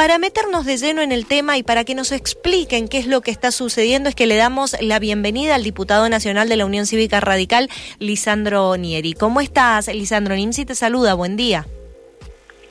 Para 0.00 0.16
meternos 0.16 0.64
de 0.64 0.78
lleno 0.78 1.02
en 1.02 1.12
el 1.12 1.26
tema 1.26 1.58
y 1.58 1.62
para 1.62 1.84
que 1.84 1.94
nos 1.94 2.10
expliquen 2.10 2.88
qué 2.88 2.96
es 2.96 3.06
lo 3.06 3.20
que 3.20 3.30
está 3.30 3.52
sucediendo, 3.52 4.08
es 4.08 4.14
que 4.14 4.26
le 4.26 4.36
damos 4.36 4.74
la 4.80 4.98
bienvenida 4.98 5.54
al 5.54 5.62
diputado 5.62 6.08
nacional 6.08 6.48
de 6.48 6.56
la 6.56 6.64
Unión 6.64 6.86
Cívica 6.86 7.20
Radical, 7.20 7.68
Lisandro 7.98 8.74
Nieri. 8.78 9.12
¿Cómo 9.12 9.42
estás, 9.42 9.88
Lisandro? 9.88 10.34
Nimsi 10.34 10.64
te 10.64 10.74
saluda, 10.74 11.12
buen 11.12 11.36
día. 11.36 11.66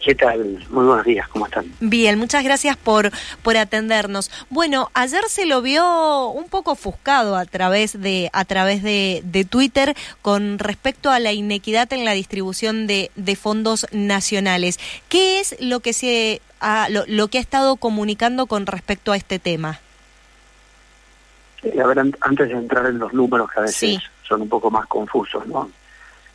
¿Qué 0.10 0.16
tal? 0.16 0.66
Muy 0.72 0.88
buenos 0.88 1.06
días, 1.06 1.28
¿cómo 1.28 1.46
están? 1.46 1.72
Bien, 1.80 2.18
muchas 2.18 2.44
gracias 2.44 2.76
por, 2.76 3.12
por 3.44 3.58
atendernos. 3.58 4.32
Bueno, 4.50 4.90
ayer 4.96 5.22
se 5.28 5.46
lo 5.46 5.62
vio 5.62 6.30
un 6.30 6.50
poco 6.50 6.72
ofuscado 6.72 7.36
a 7.36 7.46
través 7.46 8.02
de, 8.02 8.32
a 8.34 8.44
través 8.44 8.82
de, 8.82 9.22
de 9.24 9.46
Twitter 9.46 9.96
con 10.24 10.58
respecto 10.58 11.12
a 11.12 11.20
la 11.20 11.32
inequidad 11.32 11.94
en 11.94 12.06
la 12.06 12.14
distribución 12.14 12.88
de, 12.88 13.12
de 13.16 13.36
fondos 13.36 13.86
nacionales. 13.92 14.80
¿Qué 15.10 15.42
es 15.42 15.56
lo 15.60 15.80
que 15.82 15.94
se 15.94 16.42
ha, 16.60 16.90
lo, 16.90 17.04
lo, 17.06 17.28
que 17.28 17.38
ha 17.38 17.42
estado 17.42 17.76
comunicando 17.76 18.48
con 18.48 18.66
respecto 18.66 19.12
a 19.12 19.16
este 19.16 19.38
tema? 19.38 19.80
Eh, 21.62 21.80
a 21.80 21.86
ver, 21.86 22.00
antes 22.00 22.48
de 22.50 22.56
entrar 22.56 22.88
en 22.88 22.98
los 22.98 23.14
números 23.14 23.52
que 23.52 23.60
a 23.60 23.62
veces 23.62 23.78
sí. 23.78 24.00
son 24.28 24.42
un 24.42 24.50
poco 24.50 24.72
más 24.72 24.88
confusos, 24.88 25.46
¿no? 25.46 25.70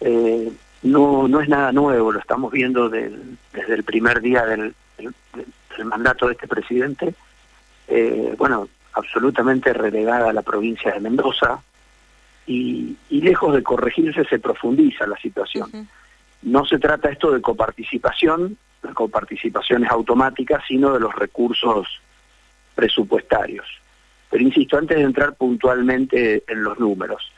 Eh, 0.00 0.52
no, 0.84 1.26
no 1.26 1.40
es 1.40 1.48
nada 1.48 1.72
nuevo, 1.72 2.12
lo 2.12 2.20
estamos 2.20 2.52
viendo 2.52 2.88
del, 2.88 3.36
desde 3.52 3.74
el 3.74 3.82
primer 3.82 4.20
día 4.20 4.44
del, 4.46 4.74
del, 4.96 5.14
del 5.76 5.84
mandato 5.86 6.26
de 6.26 6.32
este 6.34 6.46
presidente. 6.46 7.14
Eh, 7.88 8.34
bueno, 8.38 8.68
absolutamente 8.92 9.72
relegada 9.72 10.30
a 10.30 10.32
la 10.32 10.42
provincia 10.42 10.92
de 10.92 11.00
Mendoza 11.00 11.60
y, 12.46 12.96
y 13.10 13.20
lejos 13.20 13.54
de 13.54 13.62
corregirse 13.62 14.24
se 14.24 14.38
profundiza 14.38 15.06
la 15.06 15.16
situación. 15.16 15.68
Uh 15.72 15.76
-huh. 15.78 15.86
No 16.42 16.64
se 16.64 16.78
trata 16.78 17.08
esto 17.10 17.32
de 17.32 17.40
coparticipación, 17.40 18.56
la 18.82 18.92
coparticipación 18.92 19.84
es 19.84 19.90
automática, 19.90 20.62
sino 20.68 20.92
de 20.92 21.00
los 21.00 21.14
recursos 21.14 21.88
presupuestarios. 22.74 23.66
Pero 24.30 24.42
insisto, 24.44 24.76
antes 24.76 24.98
de 24.98 25.04
entrar 25.04 25.34
puntualmente 25.34 26.44
en 26.46 26.62
los 26.62 26.78
números, 26.78 27.32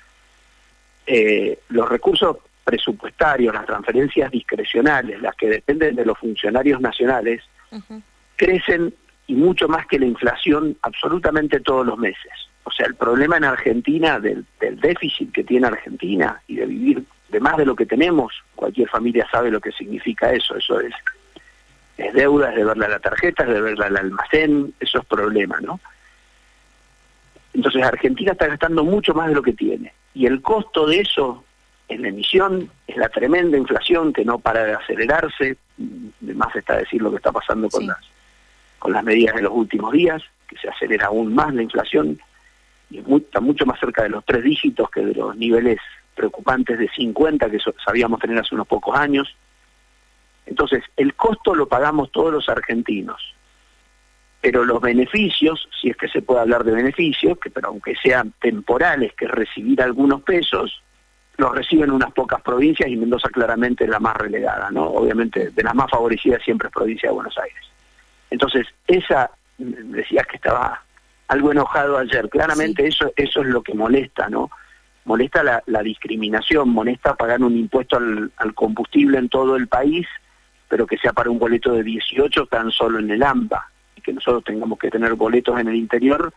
eh, 1.06 1.58
los 1.68 1.88
recursos 1.88 2.38
presupuestarios, 2.66 3.54
las 3.54 3.64
transferencias 3.64 4.28
discrecionales, 4.32 5.22
las 5.22 5.36
que 5.36 5.48
dependen 5.48 5.94
de 5.94 6.04
los 6.04 6.18
funcionarios 6.18 6.80
nacionales, 6.80 7.40
uh 7.70 7.76
-huh. 7.76 8.02
crecen 8.34 8.92
y 9.28 9.34
mucho 9.34 9.68
más 9.68 9.86
que 9.86 10.00
la 10.00 10.06
inflación 10.06 10.76
absolutamente 10.82 11.60
todos 11.60 11.86
los 11.86 11.96
meses. 11.96 12.32
O 12.64 12.72
sea, 12.72 12.86
el 12.86 12.96
problema 12.96 13.36
en 13.36 13.44
Argentina 13.44 14.18
del, 14.18 14.44
del, 14.60 14.80
déficit 14.80 15.30
que 15.32 15.44
tiene 15.44 15.68
Argentina 15.68 16.42
y 16.48 16.56
de 16.56 16.66
vivir 16.66 17.04
de 17.28 17.38
más 17.38 17.56
de 17.56 17.66
lo 17.66 17.76
que 17.76 17.86
tenemos, 17.86 18.32
cualquier 18.56 18.88
familia 18.88 19.26
sabe 19.30 19.52
lo 19.52 19.60
que 19.60 19.70
significa 19.70 20.32
eso, 20.32 20.56
eso 20.56 20.80
es, 20.80 20.94
es 21.96 22.12
deuda, 22.14 22.50
es 22.50 22.56
deberla 22.56 22.86
a 22.86 22.90
la 22.90 22.98
tarjeta, 22.98 23.44
es 23.44 23.50
deberla 23.50 23.86
al 23.86 23.96
almacén, 23.96 24.74
eso 24.80 24.98
es 24.98 25.04
problema, 25.06 25.60
¿no? 25.60 25.78
Entonces 27.54 27.82
Argentina 27.84 28.32
está 28.32 28.48
gastando 28.48 28.82
mucho 28.82 29.14
más 29.14 29.28
de 29.28 29.34
lo 29.34 29.42
que 29.42 29.52
tiene. 29.52 29.92
Y 30.14 30.26
el 30.26 30.42
costo 30.42 30.86
de 30.86 31.00
eso 31.00 31.44
en 31.88 32.02
la 32.02 32.08
emisión, 32.08 32.70
es 32.86 32.96
la 32.96 33.08
tremenda 33.08 33.56
inflación 33.56 34.12
que 34.12 34.24
no 34.24 34.38
para 34.38 34.64
de 34.64 34.74
acelerarse, 34.74 35.56
de 35.76 36.34
más 36.34 36.54
está 36.56 36.76
decir 36.76 37.00
lo 37.00 37.10
que 37.10 37.18
está 37.18 37.32
pasando 37.32 37.68
con, 37.68 37.82
sí. 37.82 37.86
las, 37.86 38.00
con 38.78 38.92
las 38.92 39.04
medidas 39.04 39.36
de 39.36 39.42
los 39.42 39.52
últimos 39.52 39.92
días, 39.92 40.22
que 40.48 40.56
se 40.58 40.68
acelera 40.68 41.06
aún 41.06 41.34
más 41.34 41.54
la 41.54 41.62
inflación, 41.62 42.18
y 42.90 43.00
muy, 43.00 43.20
está 43.20 43.40
mucho 43.40 43.66
más 43.66 43.78
cerca 43.78 44.02
de 44.02 44.10
los 44.10 44.24
tres 44.24 44.42
dígitos 44.42 44.90
que 44.90 45.00
de 45.00 45.14
los 45.14 45.36
niveles 45.36 45.78
preocupantes 46.14 46.78
de 46.78 46.88
50 46.88 47.50
que 47.50 47.58
sabíamos 47.84 48.20
tener 48.20 48.38
hace 48.38 48.54
unos 48.54 48.66
pocos 48.66 48.96
años. 48.96 49.36
Entonces, 50.46 50.82
el 50.96 51.14
costo 51.14 51.54
lo 51.54 51.66
pagamos 51.66 52.10
todos 52.10 52.32
los 52.32 52.48
argentinos, 52.48 53.34
pero 54.40 54.64
los 54.64 54.80
beneficios, 54.80 55.68
si 55.80 55.90
es 55.90 55.96
que 55.96 56.08
se 56.08 56.22
puede 56.22 56.40
hablar 56.40 56.64
de 56.64 56.72
beneficios, 56.72 57.38
que 57.38 57.50
pero 57.50 57.68
aunque 57.68 57.94
sean 57.96 58.32
temporales, 58.40 59.12
que 59.14 59.26
recibir 59.26 59.82
algunos 59.82 60.22
pesos, 60.22 60.82
los 61.38 61.54
reciben 61.54 61.90
unas 61.90 62.12
pocas 62.12 62.40
provincias 62.40 62.88
y 62.88 62.96
Mendoza 62.96 63.28
claramente 63.28 63.84
es 63.84 63.90
la 63.90 64.00
más 64.00 64.16
relegada, 64.16 64.70
¿no? 64.70 64.84
Obviamente 64.84 65.50
de 65.50 65.62
las 65.62 65.74
más 65.74 65.90
favorecidas 65.90 66.42
siempre 66.42 66.68
es 66.68 66.74
provincia 66.74 67.08
de 67.08 67.14
Buenos 67.14 67.36
Aires. 67.38 67.62
Entonces, 68.30 68.66
esa, 68.86 69.30
decías 69.58 70.26
que 70.26 70.36
estaba 70.36 70.82
algo 71.28 71.52
enojado 71.52 71.98
ayer, 71.98 72.28
claramente 72.28 72.82
sí. 72.82 72.88
eso, 72.88 73.12
eso 73.16 73.40
es 73.42 73.48
lo 73.48 73.62
que 73.62 73.74
molesta, 73.74 74.28
¿no? 74.28 74.50
Molesta 75.04 75.42
la, 75.42 75.62
la 75.66 75.82
discriminación, 75.82 76.70
molesta 76.70 77.14
pagar 77.14 77.42
un 77.42 77.56
impuesto 77.56 77.96
al, 77.96 78.32
al, 78.38 78.54
combustible 78.54 79.18
en 79.18 79.28
todo 79.28 79.56
el 79.56 79.68
país, 79.68 80.06
pero 80.68 80.86
que 80.86 80.98
sea 80.98 81.12
para 81.12 81.30
un 81.30 81.38
boleto 81.38 81.72
de 81.72 81.84
18 81.84 82.46
tan 82.46 82.70
solo 82.70 82.98
en 82.98 83.10
el 83.10 83.22
AMBA, 83.22 83.70
y 83.94 84.00
que 84.00 84.12
nosotros 84.12 84.42
tengamos 84.44 84.78
que 84.78 84.90
tener 84.90 85.14
boletos 85.14 85.60
en 85.60 85.68
el 85.68 85.76
interior, 85.76 86.32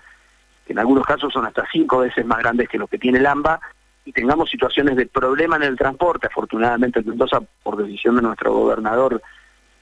que 0.67 0.73
en 0.73 0.79
algunos 0.79 1.05
casos 1.05 1.33
son 1.33 1.45
hasta 1.45 1.65
cinco 1.71 1.99
veces 1.99 2.25
más 2.25 2.39
grandes 2.39 2.69
que 2.69 2.77
los 2.77 2.89
que 2.89 2.99
tiene 2.99 3.17
el 3.17 3.25
AMBA, 3.25 3.59
y 4.05 4.11
tengamos 4.11 4.49
situaciones 4.49 4.95
de 4.95 5.05
problema 5.05 5.55
en 5.57 5.63
el 5.63 5.77
transporte. 5.77 6.27
Afortunadamente 6.27 6.99
en 6.99 7.09
Mendoza, 7.09 7.41
por 7.63 7.77
decisión 7.77 8.15
de 8.15 8.21
nuestro 8.21 8.53
gobernador, 8.53 9.21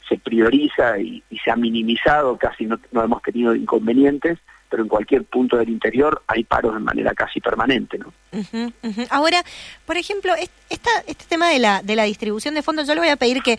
se 0.07 0.17
prioriza 0.17 0.99
y, 0.99 1.23
y 1.29 1.37
se 1.39 1.51
ha 1.51 1.55
minimizado, 1.55 2.37
casi 2.37 2.65
no, 2.65 2.79
no, 2.91 3.03
hemos 3.03 3.21
tenido 3.21 3.55
inconvenientes, 3.55 4.39
pero 4.69 4.83
en 4.83 4.89
cualquier 4.89 5.23
punto 5.23 5.57
del 5.57 5.69
interior 5.69 6.23
hay 6.27 6.43
paros 6.43 6.73
de 6.73 6.79
manera 6.79 7.13
casi 7.13 7.39
permanente. 7.39 7.97
¿no? 7.97 8.13
Uh 8.31 8.39
-huh, 8.39 8.73
uh 8.83 8.87
-huh. 8.87 9.07
Ahora, 9.09 9.43
por 9.85 9.97
ejemplo, 9.97 10.33
esta, 10.69 10.89
este 11.07 11.25
tema 11.27 11.49
de 11.49 11.59
la, 11.59 11.81
de 11.81 11.95
la 11.95 12.03
distribución 12.03 12.53
de 12.53 12.63
fondos, 12.63 12.87
yo 12.87 12.93
le 12.93 13.01
voy 13.01 13.09
a 13.09 13.17
pedir 13.17 13.41
que... 13.41 13.57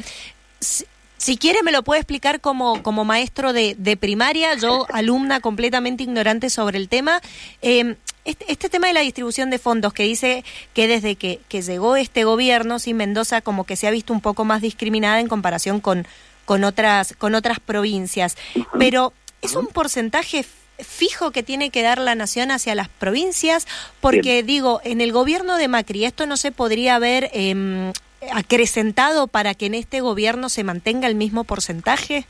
Si, 0.61 0.85
si 1.19 1.37
quiere 1.37 1.65
me 1.65 1.73
lo 1.73 1.83
puede 1.83 2.01
explicar 2.01 2.41
como, 2.41 2.81
como 2.83 3.05
maestro 3.05 3.53
de, 3.53 3.75
de 3.77 3.97
primaria, 3.97 4.55
yo 4.55 4.87
alumna 4.93 5.41
completamente 5.41 6.05
ignorante 6.05 6.49
sobre 6.49 6.79
el 6.79 6.89
tema. 6.89 7.21
Eh, 7.61 7.97
este, 8.31 8.53
este, 8.53 8.69
tema 8.69 8.89
de 8.89 8.93
la 8.93 9.01
distribución 9.01 9.51
de 9.51 9.59
fondos 9.59 9.93
que 9.93 10.03
dice 10.03 10.45
que 10.75 10.87
desde 10.87 11.17
que, 11.17 11.41
que 11.49 11.63
llegó 11.63 11.97
este 11.97 12.25
gobierno, 12.25 12.79
sí, 12.79 12.95
Mendoza 12.95 13.41
como 13.41 13.65
que 13.65 13.77
se 13.77 13.87
ha 13.87 13.91
visto 13.91 14.13
un 14.13 14.21
poco 14.21 14.45
más 14.45 14.63
discriminada 14.63 15.21
en 15.21 15.29
comparación 15.29 15.81
con, 15.81 16.07
con, 16.45 16.65
otras, 16.65 17.15
con 17.17 17.35
otras 17.35 17.61
provincias. 17.61 18.37
Pero 18.79 19.13
es 19.43 19.55
un 19.55 19.67
porcentaje 19.67 20.45
fijo 20.79 21.31
que 21.31 21.43
tiene 21.43 21.71
que 21.71 21.83
dar 21.83 21.99
la 21.99 22.15
nación 22.15 22.51
hacia 22.51 22.75
las 22.75 22.89
provincias, 22.89 23.67
porque 24.01 24.43
Bien. 24.43 24.47
digo, 24.47 24.81
en 24.85 25.01
el 25.01 25.13
gobierno 25.13 25.57
de 25.57 25.69
Macri 25.69 26.05
esto 26.05 26.27
no 26.27 26.37
se 26.37 26.53
podría 26.53 26.97
haber 26.97 27.31
eh, 27.33 27.93
acrecentado 28.33 29.27
para 29.27 29.55
que 29.55 29.67
en 29.67 29.75
este 29.75 30.01
gobierno 30.01 30.49
se 30.49 30.65
mantenga 30.65 31.09
el 31.09 31.15
mismo 31.15 31.45
porcentaje. 31.45 32.27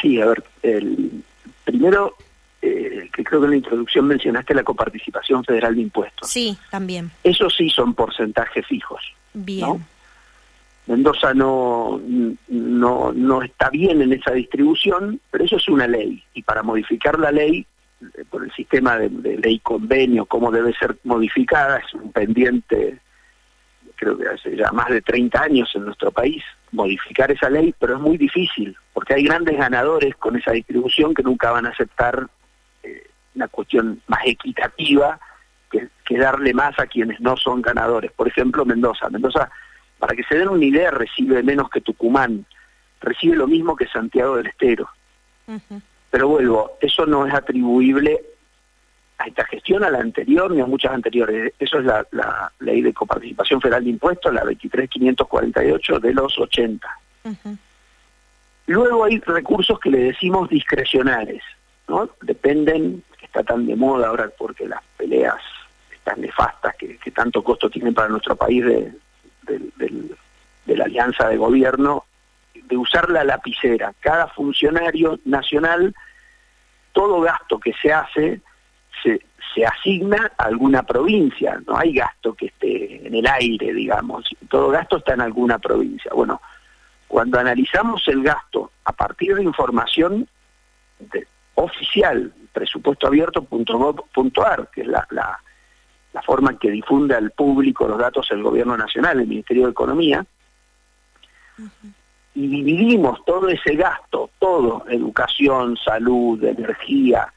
Sí, 0.00 0.20
a 0.20 0.26
ver, 0.26 0.44
el, 0.62 1.22
primero 1.64 2.16
eh, 2.62 3.08
que 3.12 3.24
creo 3.24 3.40
que 3.40 3.46
en 3.46 3.50
la 3.50 3.56
introducción 3.56 4.06
mencionaste 4.06 4.54
la 4.54 4.62
coparticipación 4.62 5.44
federal 5.44 5.74
de 5.74 5.82
impuestos. 5.82 6.28
Sí, 6.28 6.56
también. 6.70 7.10
Eso 7.24 7.48
sí 7.48 7.70
son 7.70 7.94
porcentajes 7.94 8.66
fijos. 8.66 9.00
Bien. 9.32 9.60
¿no? 9.66 9.80
Mendoza 10.86 11.32
no, 11.32 12.00
no, 12.48 13.12
no 13.12 13.42
está 13.42 13.70
bien 13.70 14.02
en 14.02 14.12
esa 14.12 14.32
distribución, 14.32 15.20
pero 15.30 15.44
eso 15.44 15.56
es 15.56 15.68
una 15.68 15.86
ley. 15.86 16.22
Y 16.34 16.42
para 16.42 16.62
modificar 16.62 17.18
la 17.18 17.30
ley, 17.30 17.64
eh, 18.02 18.24
por 18.28 18.44
el 18.44 18.52
sistema 18.52 18.98
de, 18.98 19.08
de 19.08 19.38
ley 19.38 19.60
convenio, 19.60 20.26
cómo 20.26 20.50
debe 20.50 20.74
ser 20.74 20.96
modificada, 21.04 21.78
es 21.78 21.94
un 21.94 22.12
pendiente, 22.12 22.98
creo 24.00 24.18
que 24.18 24.28
hace 24.28 24.56
ya 24.56 24.72
más 24.72 24.88
de 24.88 25.00
30 25.02 25.42
años 25.42 25.70
en 25.74 25.84
nuestro 25.84 26.10
país, 26.10 26.42
modificar 26.72 27.30
esa 27.30 27.48
ley, 27.48 27.74
pero 27.78 27.94
es 27.96 28.00
muy 28.00 28.16
difícil, 28.16 28.76
porque 28.92 29.14
hay 29.14 29.24
grandes 29.24 29.56
ganadores 29.56 30.16
con 30.16 30.36
esa 30.36 30.52
distribución 30.52 31.14
que 31.14 31.22
nunca 31.22 31.50
van 31.50 31.66
a 31.66 31.70
aceptar 31.70 32.28
una 33.34 33.48
cuestión 33.48 34.02
más 34.06 34.20
equitativa 34.24 35.18
que, 35.70 35.88
que 36.04 36.18
darle 36.18 36.52
más 36.52 36.78
a 36.78 36.86
quienes 36.86 37.20
no 37.20 37.36
son 37.36 37.62
ganadores. 37.62 38.12
Por 38.12 38.28
ejemplo, 38.28 38.64
Mendoza. 38.64 39.08
Mendoza 39.08 39.50
para 40.00 40.16
que 40.16 40.24
se 40.24 40.36
den 40.36 40.48
una 40.48 40.64
idea, 40.64 40.90
recibe 40.90 41.42
menos 41.42 41.68
que 41.70 41.82
Tucumán, 41.82 42.46
recibe 43.00 43.36
lo 43.36 43.46
mismo 43.46 43.76
que 43.76 43.86
Santiago 43.86 44.36
del 44.36 44.46
Estero. 44.46 44.88
Uh 45.46 45.52
-huh. 45.52 45.82
Pero 46.10 46.28
vuelvo, 46.28 46.72
eso 46.80 47.06
no 47.06 47.26
es 47.26 47.34
atribuible 47.34 48.20
a 49.18 49.26
esta 49.26 49.44
gestión, 49.44 49.84
a 49.84 49.90
la 49.90 49.98
anterior, 49.98 50.50
ni 50.50 50.62
a 50.62 50.66
muchas 50.66 50.92
anteriores. 50.92 51.52
Eso 51.58 51.78
es 51.78 51.84
la, 51.84 52.06
la 52.12 52.50
ley 52.60 52.80
de 52.80 52.94
coparticipación 52.94 53.60
federal 53.60 53.84
de 53.84 53.90
impuestos, 53.90 54.32
la 54.32 54.42
23548 54.42 56.00
de 56.00 56.14
los 56.14 56.38
80. 56.38 56.88
Uh 57.24 57.28
-huh. 57.28 57.58
Luego 58.66 59.04
hay 59.04 59.18
recursos 59.20 59.78
que 59.78 59.90
le 59.90 59.98
decimos 59.98 60.48
discrecionales, 60.48 61.42
¿no? 61.88 62.08
Dependen, 62.22 63.04
está 63.30 63.44
tan 63.44 63.64
de 63.66 63.76
moda 63.76 64.08
ahora 64.08 64.28
porque 64.36 64.66
las 64.66 64.82
peleas 64.96 65.36
están 65.92 66.20
nefastas 66.20 66.74
que, 66.76 66.98
tanto 67.12 67.44
costo 67.44 67.70
tienen 67.70 67.94
para 67.94 68.08
nuestro 68.08 68.34
país 68.34 68.64
de, 68.64 68.92
de 70.66 70.76
la 70.76 70.84
alianza 70.84 71.28
de 71.28 71.36
gobierno 71.36 72.04
de 72.54 72.76
usar 72.76 73.10
la 73.10 73.24
lapicera. 73.24 73.92
Cada 74.00 74.28
funcionario 74.28 75.18
nacional, 75.24 75.94
todo 76.92 77.20
gasto 77.20 77.58
que 77.58 77.72
se 77.74 77.92
hace, 77.92 78.40
se, 79.02 79.20
se 79.54 79.66
asigna 79.66 80.32
a 80.38 80.44
alguna 80.44 80.82
provincia. 80.84 81.60
No 81.66 81.76
hay 81.76 81.94
gasto 81.94 82.34
que 82.34 82.46
esté 82.46 83.06
en 83.06 83.14
el 83.14 83.26
aire, 83.26 83.72
digamos. 83.74 84.24
Todo 84.48 84.68
gasto 84.68 84.98
está 84.98 85.14
en 85.14 85.20
alguna 85.20 85.58
provincia. 85.58 86.12
Bueno, 86.14 86.40
cuando 87.08 87.38
analizamos 87.40 88.06
el 88.06 88.22
gasto 88.22 88.70
a 88.84 88.92
partir 88.92 89.34
de 89.34 89.42
información 89.42 90.28
de, 90.98 91.26
oficial, 91.60 92.32
presupuestoabierto.gov.ar, 92.52 94.68
que 94.72 94.82
es 94.82 94.86
la, 94.86 95.04
la, 95.10 95.40
forma 96.22 96.58
que 96.58 96.70
difunde 96.70 97.14
al 97.14 97.30
público 97.30 97.88
los 97.88 97.98
datos 97.98 98.30
el 98.30 98.42
Gobierno 98.42 98.76
Nacional, 98.76 99.20
el 99.20 99.26
Ministerio 99.26 99.64
de 99.64 99.70
Economía, 99.70 100.26
y 102.34 102.46
dividimos 102.46 103.24
todo 103.24 103.48
ese 103.48 103.74
gasto, 103.74 104.30
todo, 104.38 104.84
educación, 104.88 105.76
salud, 105.76 106.42
energía, 106.44 107.32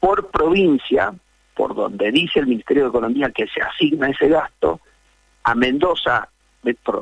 por 0.00 0.30
provincia, 0.30 1.12
por 1.54 1.74
donde 1.74 2.10
dice 2.12 2.40
el 2.40 2.46
Ministerio 2.46 2.84
de 2.84 2.90
Economía 2.90 3.30
que 3.30 3.46
se 3.48 3.60
asigna 3.60 4.08
ese 4.08 4.28
gasto, 4.28 4.80
a 5.44 5.54
Mendoza, 5.54 6.28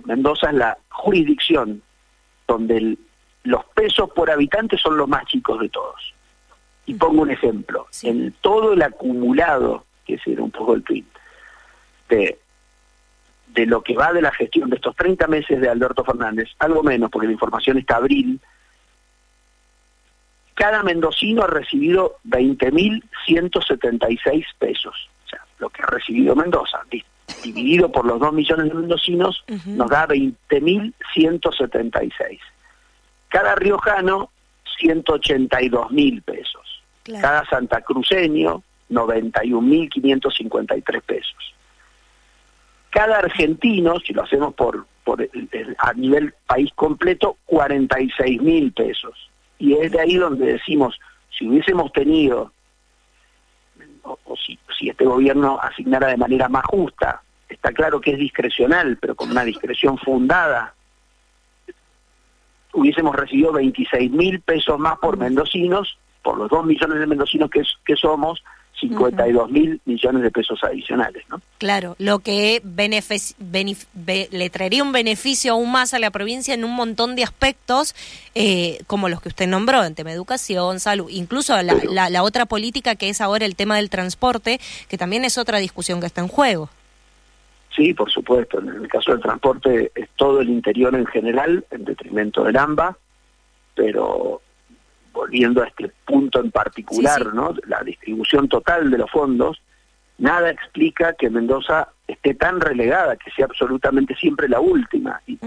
Mendoza 0.05 0.49
es 0.49 0.55
la 0.55 0.77
jurisdicción 0.91 1.83
donde 2.47 2.99
los 3.45 3.65
pesos 3.67 4.11
por 4.11 4.31
habitante 4.31 4.77
son 4.77 4.97
los 4.97 5.09
más 5.09 5.25
chicos 5.27 5.61
de 5.61 5.69
todos. 5.69 6.15
Y 6.87 6.95
pongo 6.95 7.23
un 7.23 7.31
ejemplo, 7.31 7.87
en 8.03 8.33
todo 8.41 8.75
el 8.75 8.83
acumulado, 8.83 9.85
que 10.05 10.19
era 10.27 10.43
un 10.43 10.51
poco 10.51 10.75
el 10.75 10.83
tweet, 10.83 11.05
de, 12.09 12.39
de 13.49 13.67
lo 13.67 13.83
que 13.83 13.95
va 13.95 14.13
de 14.13 14.21
la 14.21 14.33
gestión 14.33 14.69
de 14.69 14.77
estos 14.77 14.95
30 14.97 15.27
meses 15.29 15.61
de 15.61 15.69
Alberto 15.69 16.05
Fernández, 16.05 16.49
algo 16.59 16.83
menos, 16.83 17.11
porque 17.11 17.27
la 17.27 17.33
información 17.33 17.79
está 17.79 17.97
abril, 17.97 18.41
cada 20.55 20.83
mendocino 20.83 21.43
ha 21.43 21.49
recibido 21.49 22.17
20.176 22.27 24.45
pesos, 24.59 25.11
o 25.25 25.29
sea, 25.29 25.41
lo 25.59 25.71
que 25.71 25.83
ha 25.83 25.87
recibido 25.87 26.37
Mendoza, 26.37 26.81
dividido 27.43 27.91
por 27.91 28.05
los 28.07 28.21
2 28.21 28.33
millones 28.33 28.69
de 28.69 28.75
mendocinos, 28.75 29.45
nos 29.67 29.91
da 29.91 30.07
20.176. 30.07 32.39
Cada 33.29 33.57
riojano, 33.57 34.31
182.000 34.81 36.23
pesos. 36.23 36.74
Cada 37.05 37.45
santacruceño, 37.47 38.63
91.553 38.91 41.03
pesos. 41.03 41.55
Cada 42.91 43.19
argentino, 43.19 44.01
si 44.01 44.15
lo 44.15 44.23
hacemos 44.23 44.55
por, 44.55 44.87
por 45.03 45.29
a 45.79 45.93
nivel 45.95 46.33
país 46.47 46.71
completo, 46.75 47.39
46.000 47.49 48.73
pesos. 48.73 49.31
Y 49.59 49.75
es 49.75 49.91
de 49.93 50.01
ahí 50.01 50.17
donde 50.17 50.55
decimos, 50.55 50.99
si 51.37 51.47
hubiésemos 51.49 51.93
tenido, 51.93 52.53
o, 54.03 54.19
si, 54.37 54.59
si 54.79 54.89
este 54.89 55.05
gobierno 55.05 55.59
asignara 55.61 56.07
de 56.09 56.17
manera 56.17 56.49
más 56.49 56.65
justa, 56.67 57.23
está 57.49 57.73
claro 57.73 58.01
que 58.01 58.13
es 58.13 58.19
discrecional, 58.19 58.99
pero 59.01 59.15
con 59.15 59.31
una 59.31 59.45
discreción 59.45 59.99
fundada, 59.99 60.75
hubiésemos 62.73 63.15
recibido 63.15 63.53
26 63.53 64.11
mil 64.11 64.41
pesos 64.41 64.79
más 64.79 64.99
por 64.99 65.17
mendocinos 65.17 65.99
por 66.25 66.39
los 66.39 66.51
dos 66.51 66.65
millones 66.65 66.99
de 66.99 67.07
mendocinos 67.07 67.51
que, 67.51 67.63
que 67.85 67.95
somos, 67.95 68.43
52 68.81 69.51
mil 69.51 69.81
millones 69.85 70.23
de 70.23 70.31
pesos 70.31 70.63
adicionales, 70.65 71.25
¿no? 71.29 71.41
Claro, 71.59 71.95
lo 71.99 72.19
que 72.19 72.61
le 74.33 74.51
traería 74.51 74.83
un 74.83 74.93
beneficio 74.93 75.53
aún 75.53 75.71
más 75.71 75.95
a 75.95 75.99
la 75.99 76.11
provincia 76.11 76.55
en 76.55 76.65
un 76.65 76.75
montón 76.75 77.15
de 77.15 77.23
aspectos, 77.23 77.95
eh, 78.35 78.79
como 78.87 79.09
los 79.09 79.21
que 79.21 79.29
usted 79.29 79.47
nombró, 79.47 79.85
en 79.85 79.95
tema 79.95 80.11
de 80.11 80.17
educación, 80.17 80.81
salud, 80.81 81.09
incluso 81.09 81.55
la, 81.63 82.11
la 82.11 82.23
otra 82.23 82.47
política 82.47 82.97
que 82.97 83.09
es 83.09 83.21
ahora 83.21 83.47
el 83.47 83.55
tema 83.55 83.77
del 83.77 83.91
transporte, 83.91 84.59
que 84.89 84.99
también 84.99 85.25
es 85.25 85.39
otra 85.39 85.59
discusión 85.59 86.01
que 86.01 86.07
está 86.07 86.21
en 86.21 86.29
juego. 86.29 86.69
Sí, 87.75 87.93
por 87.93 88.11
supuesto. 88.11 88.61
En 88.61 88.69
el 88.69 88.89
caso 88.89 89.13
del 89.13 89.21
transporte 89.21 89.91
es 89.95 90.09
todo 90.17 90.41
el 90.41 90.49
interior 90.49 90.95
en 90.95 91.07
general, 91.07 91.65
en 91.71 91.85
detrimento 91.85 92.45
del 92.45 92.57
AMBA, 92.57 92.97
pero 93.75 94.41
volviendo 95.15 95.63
a 95.63 95.69
este 95.69 95.91
punto 96.05 96.41
en 96.41 96.51
particular, 96.51 97.33
¿no? 97.33 97.55
La 97.67 97.83
distribución 97.83 98.49
total 98.49 98.91
de 98.91 98.99
los 98.99 99.11
fondos, 99.11 99.63
nada 100.19 100.51
explica 100.51 101.15
que 101.15 101.31
Mendoza 101.31 101.89
esté 102.07 102.35
tan 102.35 102.61
relegada, 102.61 103.17
que 103.17 103.31
sea 103.31 103.47
absolutamente 103.47 104.15
siempre 104.17 104.49
la 104.49 104.61
última. 104.61 105.23
Y, 105.27 105.39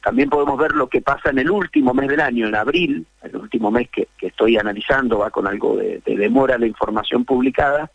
también 0.00 0.28
podemos 0.28 0.58
ver 0.58 0.72
lo 0.72 0.86
que 0.86 1.00
pasa 1.00 1.30
en 1.30 1.38
el 1.38 1.50
último 1.50 1.94
mes 1.94 2.08
del 2.08 2.20
año, 2.20 2.46
en 2.46 2.54
abril, 2.54 3.06
el 3.22 3.36
último 3.36 3.70
mes 3.70 3.88
que, 3.88 4.06
estoy 4.20 4.58
analizando, 4.58 5.18
va 5.18 5.30
con 5.30 5.46
algo 5.46 5.76
de, 5.78 6.02
demora 6.04 6.58
la 6.58 6.66
información 6.66 7.24
publicada. 7.24 7.90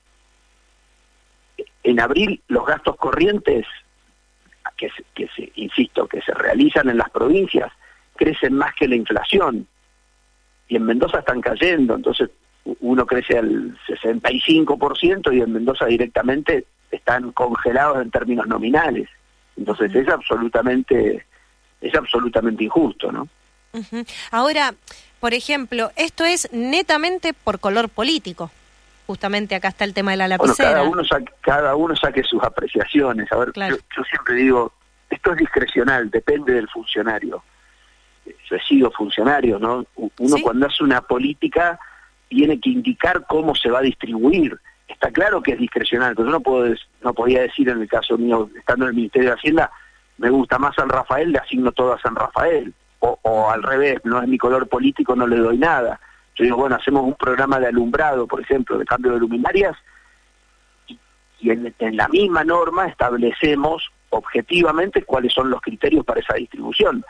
En 1.84 2.00
abril 2.00 2.42
los 2.48 2.66
gastos 2.66 2.96
corrientes, 2.96 3.68
que, 4.76 4.90
que 5.14 5.28
se, 5.36 5.52
insisto, 5.56 6.08
que 6.08 6.22
se 6.22 6.34
realizan 6.34 6.90
en 6.90 6.98
las 6.98 7.12
provincias, 7.12 7.72
crecen 8.16 8.56
más 8.56 8.74
que 8.74 8.88
la 8.88 8.96
inflación 8.96 9.68
y 10.70 10.76
en 10.76 10.86
Mendoza 10.86 11.20
están 11.20 11.42
cayendo, 11.42 11.96
entonces 11.96 12.30
uno 12.80 13.06
crece 13.06 13.38
al 13.38 13.78
65% 13.88 15.36
y 15.36 15.42
en 15.42 15.52
Mendoza 15.52 15.86
directamente 15.88 16.66
están 16.92 17.32
congelados 17.32 18.02
en 18.02 18.12
términos 18.12 18.48
nominales. 18.48 19.10
Entonces 19.58 19.94
es 19.94 20.08
absolutamente 20.08 21.26
es 21.82 21.96
absolutamente 21.96 22.64
injusto, 22.64 23.12
¿no? 23.12 23.28
Ahora, 24.32 24.74
por 25.20 25.34
ejemplo, 25.34 25.92
esto 25.96 26.26
es 26.26 26.52
netamente 26.52 27.34
por 27.34 27.60
color 27.60 27.90
político. 27.90 28.52
Justamente 29.08 29.56
acá 29.56 29.70
está 29.70 29.86
el 29.86 29.94
tema 29.94 30.12
de 30.12 30.18
la 30.18 30.28
lapicera. 30.28 30.72
cada 30.72 30.84
uno 30.84 31.04
saque, 31.04 31.34
cada 31.42 31.76
uno 31.76 31.96
saque 31.96 32.24
sus 32.24 32.44
apreciaciones. 32.44 33.32
A 33.32 33.38
ver, 33.38 33.52
yo 33.56 34.04
siempre 34.04 34.36
digo, 34.36 34.72
esto 35.10 35.32
es 35.32 35.38
discrecional, 35.38 36.12
depende 36.12 36.54
del 36.54 36.70
funcionario 36.70 37.44
yo 38.50 38.56
he 38.56 38.62
sido 38.62 38.92
funcionario, 38.92 39.60
¿no? 39.60 39.86
Uno 39.96 40.36
cuando 40.42 40.68
hace 40.68 40.84
una 40.84 41.02
política 41.02 41.80
tiene 42.28 42.60
que 42.60 42.70
indicar 42.70 43.26
cómo 43.28 43.56
se 43.56 43.70
va 43.70 43.80
a 43.80 43.84
distribuir. 43.84 44.58
Está 44.88 45.12
claro 45.12 45.42
que 45.42 45.54
es 45.54 45.60
discrecional, 45.60 46.16
pero 46.16 46.28
yo 46.28 46.32
no, 46.32 46.42
puedo, 46.42 46.74
no 47.04 47.14
podía 47.14 47.42
decir 47.42 47.70
en 47.70 47.82
el 47.82 47.88
caso 47.88 48.18
mío, 48.18 48.50
estando 48.58 48.86
en 48.86 48.90
el 48.90 48.96
Ministerio 48.96 49.30
de 49.30 49.36
Hacienda, 49.36 49.72
me 50.18 50.30
gusta 50.30 50.58
más 50.58 50.76
San 50.76 50.90
Rafael, 50.90 51.32
le 51.32 51.40
asigno 51.40 51.72
todo 51.72 51.94
a 51.94 52.02
San 52.02 52.16
Rafael. 52.16 52.74
O, 53.02 53.50
al 53.50 53.64
revés, 53.64 54.02
no 54.04 54.22
es 54.22 54.28
mi 54.28 54.38
color 54.38 54.68
político, 54.68 55.16
no 55.16 55.26
le 55.26 55.38
doy 55.38 55.58
nada. 55.58 56.02
Yo 56.36 56.44
digo, 56.44 56.58
bueno, 56.58 56.76
hacemos 56.76 57.04
un 57.04 57.14
programa 57.14 57.58
de 57.58 57.68
alumbrado, 57.68 58.28
por 58.28 58.42
ejemplo, 58.42 58.78
de 58.78 58.84
cambio 58.84 59.14
de 59.14 59.20
luminarias, 59.20 59.78
y, 61.40 61.50
en, 61.50 61.74
en 61.80 61.96
la 61.96 62.10
misma 62.10 62.44
norma 62.44 62.88
establecemos 62.88 63.90
objetivamente 64.10 65.04
cuáles 65.04 65.32
son 65.32 65.50
los 65.50 65.62
criterios 65.62 66.04
para 66.04 66.20
esa 66.20 66.34
distribución 66.34 67.06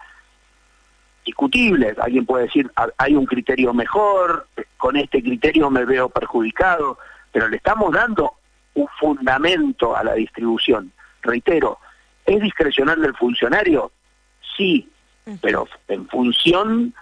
discutibles. 1.30 1.98
Alguien 2.00 2.26
puede 2.26 2.46
decir, 2.46 2.72
hay 2.98 3.16
un 3.16 3.26
criterio 3.26 3.72
mejor, 3.74 4.48
con 4.78 4.96
este 4.98 5.22
criterio 5.22 5.70
me 5.70 5.86
veo 5.86 6.10
perjudicado, 6.10 6.98
pero 7.32 7.48
le 7.48 7.58
estamos 7.58 7.94
dando 7.94 8.34
un 8.74 8.88
fundamento 9.00 9.96
a 9.96 10.04
la 10.04 10.14
distribución. 10.14 10.92
Reitero, 11.22 11.78
¿es 12.26 12.42
discrecional 12.42 13.00
del 13.02 13.16
funcionario? 13.16 13.92
Sí, 14.58 14.90
pero 15.42 15.68
en 15.88 16.08
función 16.08 16.94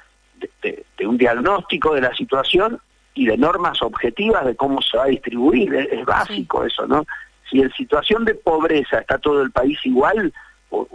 de, 0.61 0.85
un 1.07 1.17
diagnóstico 1.17 1.93
de 1.93 2.01
la 2.01 2.13
situación 2.13 2.81
y 3.13 3.27
de 3.27 3.37
normas 3.37 3.81
objetivas 3.81 4.45
de 4.45 4.55
cómo 4.55 4.81
se 4.81 4.97
va 4.97 5.05
a 5.05 5.07
distribuir. 5.07 5.73
Es, 5.73 6.05
básico 6.05 6.65
eso, 6.65 6.85
¿no? 6.85 7.05
Si 7.49 7.61
en 7.61 7.71
situación 7.71 8.25
de 8.25 8.35
pobreza 8.35 8.99
está 8.99 9.17
todo 9.17 9.41
el 9.41 9.51
país 9.51 9.79
igual, 9.85 10.33
o, 10.69 10.87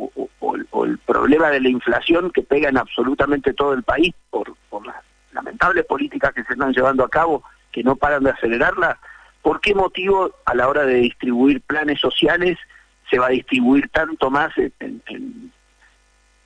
el 0.85 0.99
problema 0.99 1.50
de 1.50 1.61
la 1.61 1.69
inflación 1.69 2.31
que 2.31 2.43
pega 2.43 2.69
en 2.69 2.76
absolutamente 2.76 3.52
todo 3.52 3.73
el 3.73 3.83
país 3.83 4.12
por, 4.31 4.55
por 4.69 4.85
las 4.85 4.97
lamentables 5.33 5.85
políticas 5.85 6.33
que 6.35 6.43
se 6.45 6.55
están 6.55 6.73
llevando 6.73 7.05
a 7.05 7.09
cabo, 7.09 7.45
que 7.71 7.83
no 7.83 7.97
paran 7.97 8.25
de 8.25 8.31
acelerarla, 8.31 8.99
¿por 9.43 9.61
qué 9.61 9.75
motivo 9.75 10.33
a 10.45 10.55
la 10.55 10.69
hora 10.69 10.85
de 10.85 10.97
distribuir 10.97 11.61
planes 11.62 12.00
sociales 12.00 12.59
se 13.11 13.19
va 13.19 13.26
a 13.26 13.31
distribuir 13.31 13.88
tanto 13.88 14.31
más 14.31 14.52
en, 14.59 15.02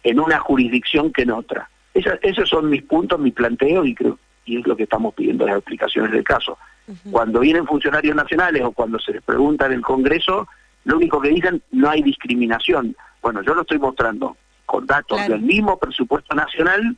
en, 0.03 0.21
una 0.21 0.39
jurisdicción 0.39 1.13
que 1.13 1.23
en 1.23 1.31
otra? 1.31 1.71
esos 1.95 2.49
son 2.49 2.69
mis 2.69 2.83
puntos, 2.83 3.19
mi 3.19 3.31
planteo 3.31 3.85
y 3.85 3.95
creo 3.95 4.19
y 4.47 4.61
es 4.61 4.67
lo 4.67 4.77
que 4.77 4.85
estamos 4.85 5.13
pidiendo 5.15 5.45
las 5.45 5.57
explicaciones 5.57 6.13
del 6.13 6.25
caso. 6.25 6.57
Cuando 7.11 7.41
vienen 7.41 7.67
funcionarios 7.67 8.15
nacionales 8.15 8.63
o 8.63 8.71
cuando 8.71 8.99
se 9.01 9.13
les 9.13 9.23
pregunta 9.23 9.67
en 9.67 9.73
el 9.73 9.83
Congreso, 9.83 10.47
lo 10.87 10.97
único 10.97 11.21
que 11.21 11.31
dicen 11.31 11.61
no 11.73 11.91
hay 11.91 12.03
discriminación. 12.03 12.97
Bueno, 13.21 13.43
yo 13.43 13.55
lo 13.55 13.63
estoy 13.63 13.79
mostrando 13.79 14.37
con 14.65 14.87
datos 14.87 15.27
del 15.27 15.41
mismo 15.41 15.79
presupuesto 15.79 16.35
nacional 16.35 16.97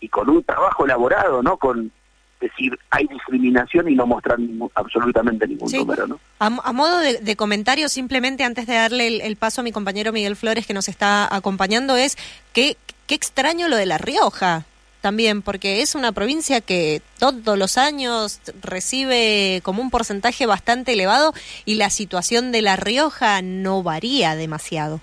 y 0.00 0.08
con 0.08 0.28
un 0.28 0.42
trabajo 0.42 0.84
elaborado, 0.84 1.40
¿no? 1.40 1.56
Con 1.56 1.92
decir 2.40 2.76
hay 2.90 3.06
discriminación 3.06 3.88
y 3.88 3.94
no 3.94 4.08
mostrar 4.08 4.38
absolutamente 4.74 5.46
ningún 5.46 5.70
número, 5.70 6.08
¿no? 6.08 6.18
A, 6.40 6.72
modo 6.72 6.98
de, 6.98 7.36
comentario, 7.36 7.88
simplemente 7.88 8.42
antes 8.42 8.66
de 8.66 8.74
darle 8.74 9.24
el, 9.24 9.36
paso 9.36 9.60
a 9.60 9.64
mi 9.64 9.70
compañero 9.70 10.12
Miguel 10.12 10.34
Flores 10.34 10.66
que 10.66 10.74
nos 10.74 10.88
está 10.88 11.32
acompañando, 11.32 11.96
es 11.96 12.18
que 12.52 12.76
qué 13.06 13.14
extraño 13.14 13.68
lo 13.68 13.76
de 13.76 13.86
La 13.86 13.98
Rioja 13.98 14.64
también, 15.02 15.42
porque 15.42 15.82
es 15.82 15.94
una 15.94 16.12
provincia 16.12 16.62
que 16.62 17.02
todos 17.18 17.58
los 17.58 17.76
años 17.76 18.40
recibe 18.62 19.60
como 19.62 19.82
un 19.82 19.90
porcentaje 19.90 20.46
bastante 20.46 20.94
elevado 20.94 21.34
y 21.66 21.74
la 21.74 21.90
situación 21.90 22.52
de 22.52 22.62
La 22.62 22.76
Rioja 22.76 23.42
no 23.42 23.82
varía 23.82 24.34
demasiado. 24.36 25.00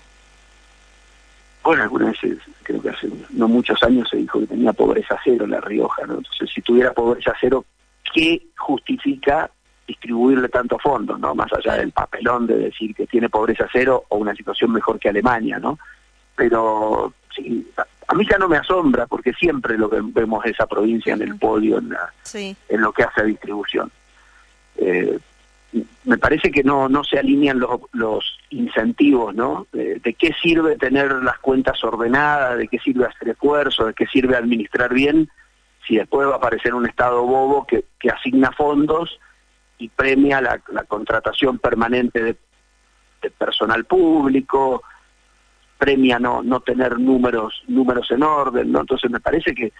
Bueno, 1.62 1.82
algunas 1.82 2.20
veces 2.20 2.38
creo 2.62 2.80
que 2.80 2.88
hace 2.88 3.08
no 3.30 3.46
muchos 3.46 3.80
años 3.82 4.08
se 4.10 4.16
dijo 4.16 4.40
que 4.40 4.46
tenía 4.46 4.72
pobreza 4.72 5.16
cero 5.22 5.46
La 5.46 5.60
Rioja, 5.60 6.06
¿no? 6.06 6.14
Entonces, 6.14 6.50
si 6.52 6.62
tuviera 6.62 6.92
pobreza 6.92 7.32
cero, 7.38 7.64
¿qué 8.12 8.42
justifica 8.56 9.50
distribuirle 9.86 10.48
tantos 10.48 10.80
fondos, 10.82 11.20
¿no? 11.20 11.34
Más 11.34 11.52
allá 11.52 11.74
del 11.74 11.92
papelón 11.92 12.46
de 12.46 12.56
decir 12.56 12.94
que 12.94 13.06
tiene 13.06 13.28
pobreza 13.28 13.68
cero 13.72 14.04
o 14.08 14.16
una 14.16 14.34
situación 14.34 14.72
mejor 14.72 14.98
que 14.98 15.10
Alemania, 15.10 15.58
¿no? 15.58 15.78
Pero 16.36 17.12
sí, 17.34 17.66
a 18.10 18.14
mí 18.14 18.26
ya 18.28 18.38
no 18.38 18.48
me 18.48 18.56
asombra 18.56 19.06
porque 19.06 19.32
siempre 19.32 19.78
lo 19.78 19.88
que 19.88 20.00
vemos 20.02 20.44
esa 20.44 20.66
provincia 20.66 21.14
en 21.14 21.22
el 21.22 21.38
podio 21.38 21.78
en, 21.78 21.94
en 22.34 22.80
lo 22.80 22.92
que 22.92 23.04
hace 23.04 23.20
a 23.20 23.24
distribución. 23.24 23.92
Eh, 24.76 25.16
me 26.02 26.18
parece 26.18 26.50
que 26.50 26.64
no 26.64 26.88
no 26.88 27.04
se 27.04 27.20
alinean 27.20 27.60
los, 27.60 27.82
los 27.92 28.38
incentivos, 28.50 29.32
¿no? 29.32 29.68
De, 29.72 30.00
qué 30.18 30.32
sirve 30.42 30.76
tener 30.76 31.12
las 31.22 31.38
cuentas 31.38 31.84
ordenadas, 31.84 32.58
de 32.58 32.66
qué 32.66 32.80
sirve 32.80 33.06
hacer 33.06 33.28
esfuerzo, 33.28 33.86
de 33.86 33.94
qué 33.94 34.06
sirve 34.06 34.34
administrar 34.34 34.92
bien, 34.92 35.30
si 35.86 35.96
después 35.96 36.26
va 36.26 36.32
a 36.32 36.38
aparecer 36.38 36.74
un 36.74 36.86
Estado 36.86 37.22
bobo 37.22 37.64
que, 37.64 37.84
que 38.00 38.10
asigna 38.10 38.50
fondos 38.50 39.20
y 39.78 39.88
premia 39.88 40.40
la, 40.40 40.58
contratación 40.88 41.60
permanente 41.60 42.20
de, 42.24 42.36
personal 43.38 43.84
público, 43.84 44.82
premia 45.80 46.18
no 46.18 46.42
no 46.42 46.60
tener 46.60 47.00
números 47.00 47.62
números 47.66 48.08
en 48.12 48.22
orden, 48.22 48.70
¿no? 48.70 48.80
Entonces 48.80 49.10
me 49.10 49.20
parece 49.20 49.54
que 49.54 49.72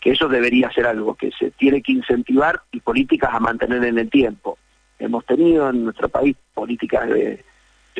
que 0.00 0.10
eso 0.10 0.28
debería 0.28 0.72
ser 0.72 0.86
algo 0.86 1.14
que 1.14 1.30
se 1.30 1.50
tiene 1.52 1.82
que 1.82 1.92
incentivar 1.92 2.62
y 2.72 2.80
políticas 2.80 3.34
a 3.34 3.38
mantener 3.38 3.84
en 3.84 3.98
el 3.98 4.10
tiempo 4.10 4.58
hemos 5.02 5.26
tenido 5.26 5.68
en 5.68 5.84
nuestro 5.84 6.08
país 6.08 6.36
políticas 6.54 7.08
de, 7.08 7.44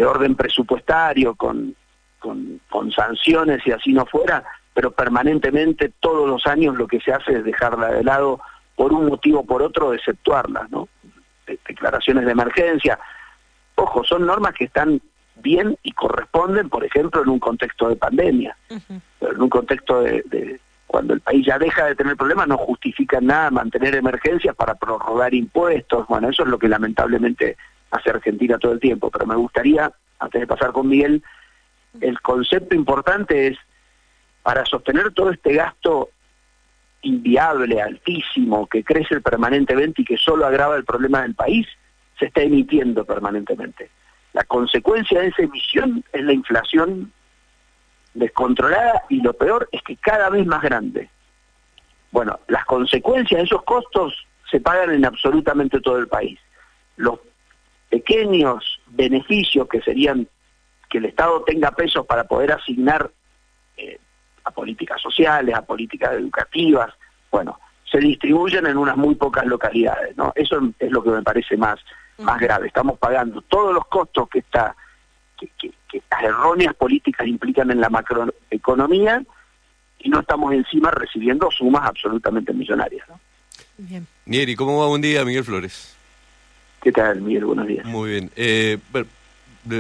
orden 0.05 0.35
presupuestario 0.35 1.35
con, 1.35 1.75
con, 2.19 2.61
sanciones 2.93 3.65
y 3.67 3.73
así 3.73 3.93
no 3.93 4.07
fuera, 4.07 4.43
pero 4.73 4.91
permanentemente 4.91 5.93
todos 6.01 6.29
los 6.29 6.47
años 6.47 6.77
lo 6.77 6.87
que 6.87 7.01
se 7.01 7.13
hace 7.13 7.33
es 7.33 7.45
dejarla 7.45 7.89
de 7.89 8.03
lado 8.03 8.41
por 8.75 8.93
un 8.93 9.07
motivo 9.07 9.41
o 9.41 9.45
por 9.45 9.63
otro, 9.63 9.93
exceptuarla, 9.93 10.67
¿no? 10.71 10.89
declaraciones 11.47 12.25
de 12.25 12.33
emergencia. 12.33 12.99
Ojo, 13.75 14.03
son 14.05 14.25
normas 14.25 14.55
que 14.55 14.65
están 14.65 15.01
bien 15.43 15.77
y 15.83 15.93
corresponden, 15.93 16.69
por 16.69 16.85
ejemplo, 16.85 17.23
en 17.23 17.29
un 17.29 17.39
contexto 17.39 17.89
de 17.89 17.97
pandemia, 17.97 18.57
pero 19.19 19.35
en 19.35 19.43
un 19.43 19.51
contexto 19.51 20.01
de 20.03 20.61
cuando 20.93 21.15
el 21.15 21.21
país 21.21 21.47
ya 21.47 21.59
deja 21.59 21.87
de 21.87 21.95
tener 21.95 22.19
problemas, 22.19 22.47
no 22.47 22.59
justifica 22.59 23.19
nada 23.19 23.51
mantener 23.51 23.95
emergencias 23.95 24.55
para 24.55 24.75
prorrogar 24.75 25.33
impuestos. 25.33 26.07
Bueno, 26.07 26.29
eso 26.29 26.43
es 26.43 26.51
lo 26.51 26.59
que 26.59 26.69
lamentablemente 26.69 27.57
hace 27.91 28.11
Argentina 28.11 28.59
todo 28.59 28.73
el 28.73 28.81
tiempo. 28.81 29.11
Pero 29.11 29.27
me 29.27 29.35
gustaría, 29.35 29.91
antes 30.19 30.43
de 30.43 30.47
pasar 30.47 30.71
con 30.73 30.89
Miguel, 30.89 31.23
el 32.03 32.21
concepto 32.21 32.75
importante 32.75 33.47
es, 33.47 33.59
para 34.43 34.67
sostener 34.67 35.13
todo 35.13 35.31
este 35.31 35.55
gasto 35.55 36.11
inviable, 37.01 37.81
altísimo, 37.81 38.67
que 38.67 38.85
crece 38.85 39.19
permanentemente 39.23 40.03
y 40.03 40.05
que 40.05 40.19
solo 40.19 40.45
agrava 40.45 40.77
el 40.77 40.85
problema 40.85 41.23
del 41.23 41.35
país, 41.35 41.67
se 42.19 42.27
está 42.27 42.43
emitiendo 42.43 43.07
permanentemente. 43.07 43.89
La 44.33 44.45
consecuencia 44.45 45.21
de 45.21 45.29
esa 45.29 45.43
emisión 45.43 46.05
es 46.13 46.23
la 46.23 46.33
inflación 46.33 47.13
descontrolada 48.15 49.03
y 49.09 49.21
lo 49.21 49.33
peor 49.35 49.69
es 49.73 49.83
que 49.83 49.97
cada 49.97 50.31
vez 50.31 50.47
más 50.47 50.63
grande. 50.63 51.09
Bueno, 52.11 52.39
las 52.49 52.65
consecuencias 52.67 53.39
de 53.39 53.45
esos 53.45 53.63
costos 53.63 54.27
se 54.51 54.61
pagan 54.61 54.91
en 54.91 55.05
absolutamente 55.05 55.81
todo 55.81 55.99
el 55.99 56.09
país. 56.09 56.39
Los 56.97 57.21
pequeños 57.89 58.81
beneficios 58.87 59.69
que 59.69 59.81
serían 59.81 60.29
que 60.89 60.99
el 60.99 61.07
Estado 61.07 61.43
tenga 61.45 61.71
pesos 61.71 62.07
para 62.07 62.25
poder 62.25 62.53
asignar 62.53 63.11
eh, 63.77 63.99
a 64.45 64.51
políticas 64.51 65.01
sociales, 65.01 65.55
a 65.55 65.63
políticas 65.63 66.13
educativas, 66.13 66.93
bueno, 67.31 67.59
se 67.91 67.99
distribuyen 67.99 68.67
en 68.67 68.77
unas 68.77 68.97
muy 68.97 69.15
pocas 69.15 69.47
localidades, 69.47 70.17
¿no? 70.17 70.33
Eso 70.35 70.61
es 70.79 70.91
lo 70.91 71.03
que 71.03 71.11
me 71.11 71.23
parece 71.23 71.57
más, 71.57 71.81
más 72.23 72.41
grave. 72.41 72.69
Estamos 72.69 72.99
pagando 72.99 73.43
todos 73.43 73.75
los 73.75 73.87
costos 73.87 74.29
que 74.29 74.41
está 74.41 74.75
que, 75.39 75.49
que, 75.91 76.03
las 76.11 76.23
erróneas 76.23 76.75
políticas 76.75 77.27
implican 77.27 77.71
en 77.71 77.81
la 77.81 77.91
macroeconomía 77.91 79.23
y 79.99 80.09
no 80.09 80.21
estamos 80.21 80.53
encima 80.53 80.91
recibiendo 80.91 81.51
sumas 81.51 81.87
absolutamente 81.87 82.53
millonarias. 82.53 83.07
¿no? 83.09 83.21
Bien. 83.79 84.07
Nieri, 84.27 84.57
¿cómo 84.57 84.79
va? 84.81 84.87
Buen 84.87 85.03
día, 85.03 85.25
Miguel 85.25 85.45
Flores. 85.45 85.97
¿Qué 86.83 86.93
tal, 86.93 87.21
Miguel? 87.21 87.45
Buenos 87.45 87.67
días. 87.67 87.85
Muy 87.85 88.11
bien. 88.11 88.31
Eh, 88.37 88.79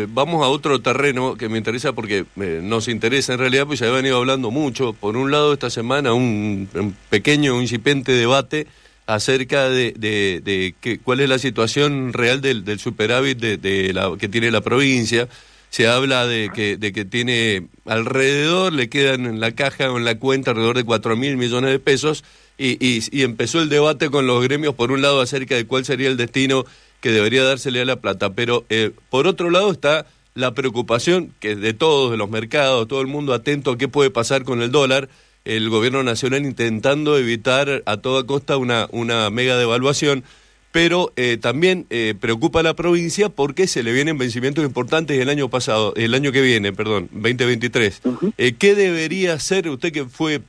vamos 0.08 0.44
a 0.44 0.49
otro 0.49 0.80
terreno 0.80 1.34
que 1.37 1.49
me 1.49 1.58
interesa 1.58 1.92
porque 1.92 2.25
eh, 2.37 2.61
nos 2.62 2.88
interesa 2.88 3.32
en 3.32 3.38
realidad, 3.40 3.66
pues 3.66 3.80
ya 3.80 3.87
he 3.87 3.90
venido 3.90 4.18
hablando 4.18 4.50
mucho. 4.50 4.92
Por 4.92 5.16
un 5.16 5.30
lado, 5.30 5.52
esta 5.52 5.70
semana 5.70 6.12
un, 6.12 6.68
un 6.75 6.96
pequeño, 7.11 7.61
incipiente 7.61 8.12
debate 8.12 8.66
acerca 9.06 9.68
de, 9.68 9.92
de, 9.92 10.75
que, 10.80 10.99
cuál 10.99 11.21
es 11.21 11.28
la 11.28 11.38
situación 11.38 12.12
real 12.12 12.40
del, 12.40 12.64
del 12.64 12.78
superávit 12.78 13.38
de, 13.38 13.92
la, 13.92 14.12
que 14.18 14.28
tiene 14.28 14.50
la 14.50 14.61
provincia. 14.61 15.28
Se 15.71 15.88
habla 15.88 16.26
de 16.26 16.50
que, 16.54 16.76
de 16.76 16.92
que 16.92 17.04
tiene 17.04 17.68
alrededor, 17.87 18.73
le 18.73 18.88
quedan 18.88 19.25
en 19.25 19.40
la 19.40 19.52
caja 19.52 19.90
o 19.90 19.97
en 19.97 20.04
la 20.04 20.18
cuenta 20.18 20.50
alrededor 20.50 20.76
de 20.76 20.85
cuatro 20.85 21.16
mil 21.16 21.37
millones 21.37 21.71
de 21.71 21.78
pesos. 21.78 22.25
Y, 22.59 22.76
y, 22.80 23.23
empezó 23.23 23.61
el 23.61 23.71
debate 23.71 24.11
con 24.11 24.26
los 24.26 24.42
gremios, 24.44 24.75
por 24.75 24.92
un 24.92 25.00
lado, 25.00 25.21
acerca 25.21 25.56
de 25.56 25.66
cuál 25.66 25.85
sería 25.85 26.09
el 26.09 26.16
destino 26.16 26.64
que 27.00 27.11
debería 27.11 27.42
dársele 27.42 27.80
a 27.80 27.85
la 27.85 27.97
plata, 27.97 28.35
pero 28.35 28.64
eh, 28.68 28.92
por 29.11 29.26
otro 29.26 29.50
lado 29.50 29.73
está 29.73 30.06
la 30.35 30.54
preocupación 30.54 31.35
que 31.40 31.56
de 31.56 31.75
todos, 31.75 32.12
de 32.12 32.16
los 32.16 32.30
mercados, 32.30 32.87
todo 32.87 33.00
el 33.00 33.09
mundo 33.09 33.35
atento 33.35 33.73
a 33.73 33.78
qué 33.78 33.88
puede 33.88 34.11
pasar 34.11 34.44
con 34.44 34.62
el 34.62 34.71
dólar, 34.71 35.09
el 35.44 35.68
gobierno 35.70 36.02
nacional 36.02 36.44
intentando 36.44 37.18
evitar 37.18 37.82
a 37.87 37.96
toda 37.99 38.25
costa 38.25 38.56
una, 38.56 38.88
una 38.90 39.30
mega 39.30 39.56
devaluación 39.56 40.25
pero 40.72 41.12
eh, 41.16 41.37
también 41.40 41.87
eh, 41.90 42.14
preocupa 42.18 42.61
a 42.61 42.62
la 42.62 42.75
provincia 42.75 43.28
porque 43.28 43.66
se 43.66 43.82
le 43.82 43.92
vienen 43.92 44.18
vencimientos 44.18 44.64
importantes 44.64 45.20
el 45.20 45.28
año 45.28 45.49
pasado, 45.49 45.92
el 45.96 46.14
año 46.14 46.32
que 46.32 46.40
viene, 46.40 46.72
perdón, 46.72 47.08
2023. 47.12 48.00
Eh, 48.38 48.54
¿Qué 48.54 48.75
debería 48.75 49.34
hacer 49.34 49.68
usted 49.68 49.92
que 49.92 50.06
fue 50.06 50.40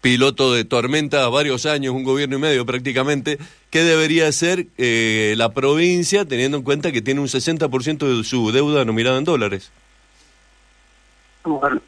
piloto 0.00 0.52
de 0.52 0.64
tormenta 0.64 1.28
varios 1.28 1.66
años, 1.66 1.94
un 1.94 2.02
gobierno 2.02 2.36
y 2.36 2.40
medio 2.40 2.66
prácticamente, 2.66 3.38
qué 3.70 3.84
debería 3.84 4.26
hacer 4.26 4.66
la 4.76 5.52
provincia 5.52 6.24
teniendo 6.24 6.56
en 6.58 6.62
cuenta 6.64 6.90
que 6.90 7.00
tiene 7.00 7.20
un 7.20 7.28
60% 7.28 8.16
de 8.16 8.24
su 8.24 8.50
deuda 8.50 8.84
nominada 8.84 9.18
en 9.18 9.24
dólares? 9.24 9.70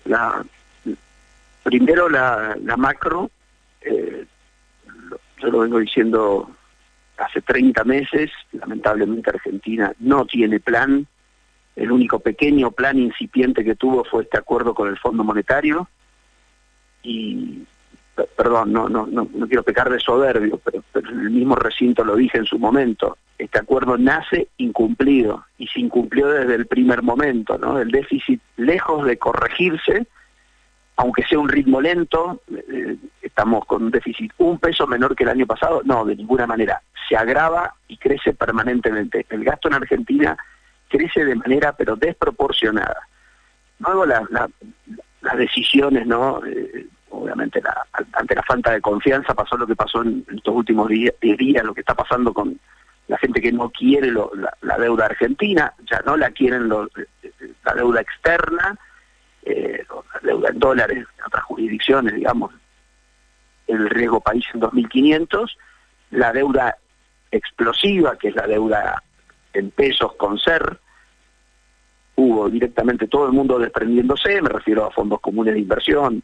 la, 0.05 0.45
primero 1.67 2.09
la, 2.09 2.57
macro, 2.77 3.29
yo 3.85 5.49
lo 5.49 5.59
vengo 5.59 5.81
diciendo 5.81 6.49
hace 7.19 7.43
30 7.43 7.83
meses, 7.83 8.31
lamentablemente 8.53 9.31
Argentina 9.31 9.93
no 9.99 10.27
tiene 10.27 10.61
plan, 10.61 11.09
el 11.75 11.91
único 11.91 12.21
pequeño 12.21 12.71
plan 12.71 13.01
incipiente 13.01 13.65
que 13.65 13.75
tuvo 13.75 14.05
fue 14.05 14.23
este 14.23 14.39
acuerdo 14.39 14.75
con 14.75 14.89
el 14.89 14.97
Fondo 14.97 15.25
Monetario 15.25 15.89
y 17.03 17.65
perdón, 18.37 18.73
no, 18.73 18.89
no, 18.89 19.09
no, 19.09 19.29
no 19.35 19.49
quiero 19.49 19.65
pecar 19.65 19.91
de 19.91 19.99
soberbio, 19.99 20.61
pero, 20.65 20.85
pero, 20.93 21.11
en 21.11 21.21
el 21.21 21.31
mismo 21.31 21.57
recinto 21.57 22.05
lo 22.05 22.15
dije 22.15 22.39
en 22.39 22.47
su 22.47 22.61
momento, 22.61 23.19
este 23.39 23.59
acuerdo 23.59 23.99
nace 23.99 24.49
incumplido 24.59 25.45
y 25.59 25.67
se 25.67 25.81
incumplió 25.81 26.29
desde 26.29 26.55
el 26.55 26.67
primer 26.67 27.03
momento, 27.03 27.59
¿no? 27.59 27.81
El 27.81 27.91
déficit, 27.91 28.41
lejos 28.57 29.05
de 29.05 29.19
corregirse, 29.19 30.07
aunque 30.97 31.25
sea 31.25 31.39
un 31.39 31.49
ritmo 31.49 31.81
lento, 31.81 32.43
eh, 32.51 32.97
estamos 33.21 33.65
con 33.67 33.85
un 33.85 33.91
déficit 33.91 34.33
un 34.39 34.59
peso 34.59 34.87
menor 34.87 35.15
que 35.15 35.25
el 35.25 35.31
año 35.31 35.47
pasado, 35.47 35.83
no, 35.85 36.05
de 36.05 36.17
ninguna 36.17 36.47
manera, 36.47 36.81
se 37.09 37.17
agrava 37.17 37.75
y 37.87 37.99
crece 37.99 38.33
permanentemente. 38.33 39.27
El 39.29 39.45
gasto 39.45 39.69
en 39.69 39.75
Argentina 39.75 40.37
crece 40.89 41.25
de 41.25 41.35
manera 41.35 41.73
pero 41.73 41.97
desproporcionada. 41.97 43.09
Luego 43.79 44.07
las 44.07 45.37
decisiones, 45.37 46.07
¿no? 46.07 46.41
Eh, 46.47 46.87
obviamente 47.11 47.63
ante 48.13 48.35
la 48.35 48.43
falta 48.43 48.73
de 48.73 48.81
confianza 48.81 49.35
pasó 49.35 49.57
lo 49.57 49.67
que 49.67 49.77
pasó 49.77 50.03
en, 50.03 50.25
estos 50.35 50.55
últimos 50.55 50.89
días, 50.89 51.15
días, 51.21 51.65
lo 51.65 51.75
que 51.75 51.81
está 51.81 51.95
pasando 51.95 52.33
con 52.33 52.59
la 53.09 53.19
gente 53.19 53.41
que 53.41 53.53
no 53.53 53.71
quiere 53.71 54.11
la, 54.11 54.79
deuda 54.79 55.07
argentina, 55.07 55.73
ya 55.89 56.01
no 56.05 56.17
la 56.17 56.31
quieren 56.31 56.69
la 56.69 57.75
deuda 57.75 58.01
externa, 58.01 58.77
eh, 59.47 59.85
la 60.15 60.21
deuda 60.21 60.49
en 60.51 60.59
dólares 60.59 60.99
en 60.99 61.25
otras 61.25 61.45
jurisdicciones, 61.45 62.15
digamos, 62.15 62.53
el 63.67 63.89
riesgo 63.89 64.21
país 64.21 64.45
en 64.53 64.61
2.500, 64.61 65.57
la 66.11 66.33
deuda 66.33 66.77
explosiva, 67.31 68.17
que 68.17 68.29
es 68.29 68.35
la 68.37 68.47
deuda 68.47 69.03
en 69.53 69.71
pesos 69.71 70.15
con 70.15 70.39
SER, 70.39 70.79
hubo 72.17 72.49
directamente 72.49 73.07
todo 73.07 73.27
el 73.27 73.33
mundo 73.33 73.59
desprendiéndose, 73.59 74.43
me 74.43 74.49
refiero 74.49 74.85
a 74.85 74.91
fondos 74.91 75.21
comunes 75.21 75.55
de 75.55 75.61
inversión, 75.61 76.23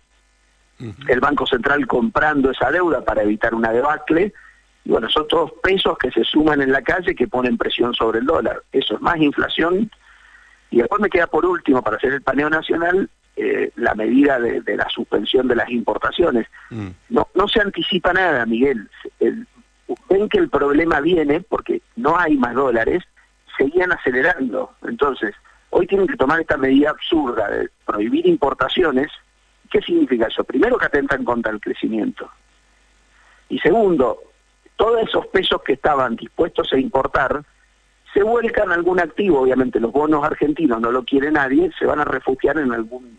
el 1.07 1.21
Banco 1.21 1.47
Central 1.47 1.87
comprando 1.87 2.51
esa 2.51 2.71
deuda 2.73 3.05
para 3.05 3.23
evitar 3.23 3.55
una 3.55 3.71
debacle, 3.71 4.33
y 4.85 4.91
bueno, 4.91 5.09
son 5.09 5.29
todos 5.29 5.53
pesos 5.63 5.97
que 5.97 6.11
se 6.11 6.25
suman 6.25 6.61
en 6.61 6.73
la 6.73 6.83
calle 6.83 7.15
que 7.15 7.29
ponen 7.29 7.57
presión 7.57 7.95
sobre 7.95 8.19
el 8.19 8.27
dólar. 8.27 8.65
Eso 8.73 8.97
es 8.97 9.01
más 9.01 9.17
inflación. 9.19 9.89
Y 10.73 10.79
después 10.79 11.01
me 11.03 11.11
queda 11.11 11.27
por 11.27 11.45
último, 11.45 11.83
para 11.83 11.99
hacer 11.99 12.15
el 12.15 12.23
paneo 12.23 12.49
nacional, 12.49 13.09
eh, 13.37 13.71
la 13.77 13.95
medida 13.95 14.41
de, 14.41 14.63
la 14.77 14.89
suspensión 14.89 15.47
de 15.47 15.55
las 15.55 15.69
importaciones. 15.69 16.47
Mm. 16.71 16.89
No, 17.11 17.29
no 17.35 17.47
se 17.47 17.61
anticipa 17.61 18.15
nada, 18.15 18.47
Miguel. 18.47 18.89
ven 19.21 20.29
que 20.31 20.39
el 20.39 20.49
problema 20.49 21.01
viene 21.01 21.43
porque 21.43 21.83
no 21.97 22.19
hay 22.19 22.39
más 22.39 22.55
dólares, 22.55 23.05
seguían 23.59 23.93
acelerando. 23.93 24.73
Entonces, 24.83 25.35
hoy 25.69 25.87
tienen 25.87 26.07
que 26.07 26.17
tomar 26.17 26.41
esta 26.41 26.57
medida 26.57 26.91
absurda 26.91 27.51
de 27.51 27.69
prohibir 27.85 28.27
importaciones. 28.27 29.13
¿Qué 29.71 29.83
significa 29.83 30.29
eso? 30.29 30.43
Primero 30.43 30.79
que 30.79 30.87
atentan 30.87 31.23
contra 31.23 31.53
el 31.53 31.61
crecimiento. 31.61 32.31
Y 33.51 33.59
segundo, 33.59 34.23
todos 34.77 35.07
esos 35.07 35.27
pesos 35.27 35.63
que 35.63 35.75
estaban 35.75 36.17
dispuestos 36.17 36.73
a 36.73 36.79
importar 36.79 37.45
se 38.13 38.23
vuelcan 38.23 38.71
algún 38.73 39.01
activo, 39.01 39.41
obviamente 39.41 39.81
los 39.81 39.93
bonos 39.93 40.25
argentinos 40.25 40.81
no 40.81 40.91
lo 40.91 41.05
quiere 41.05 41.31
nadie, 41.31 41.71
se 41.79 41.87
van 41.87 42.01
a 42.01 42.05
refugiar 42.05 42.59
en 42.59 42.73
algún 42.73 43.19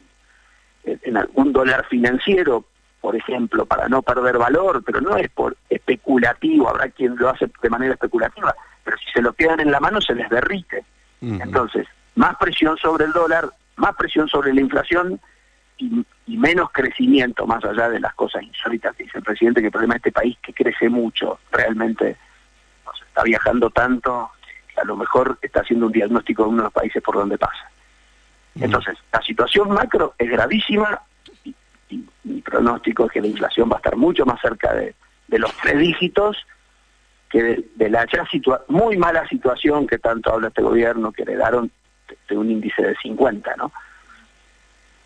en 0.85 1.15
algún 1.17 1.53
dólar 1.53 1.85
financiero, 1.87 2.65
por 2.99 3.15
ejemplo, 3.15 3.65
para 3.65 3.87
no 3.87 4.01
perder 4.01 4.37
valor, 4.37 4.83
pero 4.85 5.01
no 5.01 5.15
es 5.15 5.29
por 5.29 5.55
especulativo, 5.69 6.69
habrá 6.69 6.89
quien 6.89 7.15
lo 7.15 7.29
hace 7.29 7.49
de 7.61 7.69
manera 7.69 7.93
especulativa, 7.93 8.53
pero 8.83 8.97
si 8.97 9.05
se 9.11 9.21
lo 9.21 9.33
quedan 9.33 9.61
en 9.61 9.71
la 9.71 9.79
mano 9.79 10.01
se 10.01 10.13
les 10.13 10.29
derrite. 10.29 10.83
Entonces, 11.21 11.87
más 12.15 12.35
presión 12.35 12.77
sobre 12.77 13.05
el 13.05 13.13
dólar, 13.13 13.49
más 13.77 13.95
presión 13.95 14.27
sobre 14.27 14.53
la 14.53 14.59
inflación 14.59 15.19
y, 15.77 16.05
menos 16.27 16.69
crecimiento, 16.71 17.47
más 17.47 17.63
allá 17.63 17.89
de 17.89 17.99
las 17.99 18.13
cosas 18.13 18.43
insólitas 18.43 18.95
que 18.95 19.03
dice 19.03 19.17
el 19.17 19.23
presidente, 19.23 19.61
que 19.61 19.67
el 19.67 19.71
problema 19.71 19.93
de 19.93 19.97
este 19.99 20.11
país 20.11 20.37
que 20.41 20.53
crece 20.53 20.89
mucho, 20.89 21.39
realmente 21.51 22.17
nos 22.85 23.01
está 23.01 23.23
viajando 23.23 23.69
tanto, 23.69 24.31
a 24.77 24.83
lo 24.83 24.95
mejor 24.95 25.37
está 25.41 25.61
haciendo 25.61 25.87
un 25.87 25.91
diagnóstico 25.91 26.43
de 26.43 26.49
uno 26.49 26.57
de 26.57 26.63
los 26.63 26.73
países 26.73 27.01
por 27.01 27.15
donde 27.15 27.37
pasa. 27.37 27.69
Entonces, 28.55 28.97
la 29.11 29.21
situación 29.21 29.69
macro 29.69 30.13
es 30.17 30.29
gravísima 30.29 31.01
y, 31.43 31.55
mi 32.23 32.41
pronóstico 32.41 33.05
es 33.05 33.11
que 33.11 33.21
la 33.21 33.27
inflación 33.27 33.69
va 33.69 33.75
a 33.75 33.77
estar 33.77 33.95
mucho 33.95 34.25
más 34.25 34.39
cerca 34.41 34.73
de, 34.73 34.95
los 35.27 35.51
tres 35.57 35.79
dígitos 35.79 36.37
que 37.29 37.63
de, 37.75 37.89
la 37.89 38.05
ya 38.05 38.23
muy 38.67 38.97
mala 38.97 39.27
situación 39.27 39.87
que 39.87 39.97
tanto 39.97 40.31
habla 40.31 40.49
este 40.49 40.61
gobierno 40.61 41.11
que 41.11 41.25
le 41.25 41.35
daron 41.35 41.71
de, 42.27 42.37
un 42.37 42.51
índice 42.51 42.83
de 42.83 42.95
50, 42.95 43.55
¿no? 43.55 43.71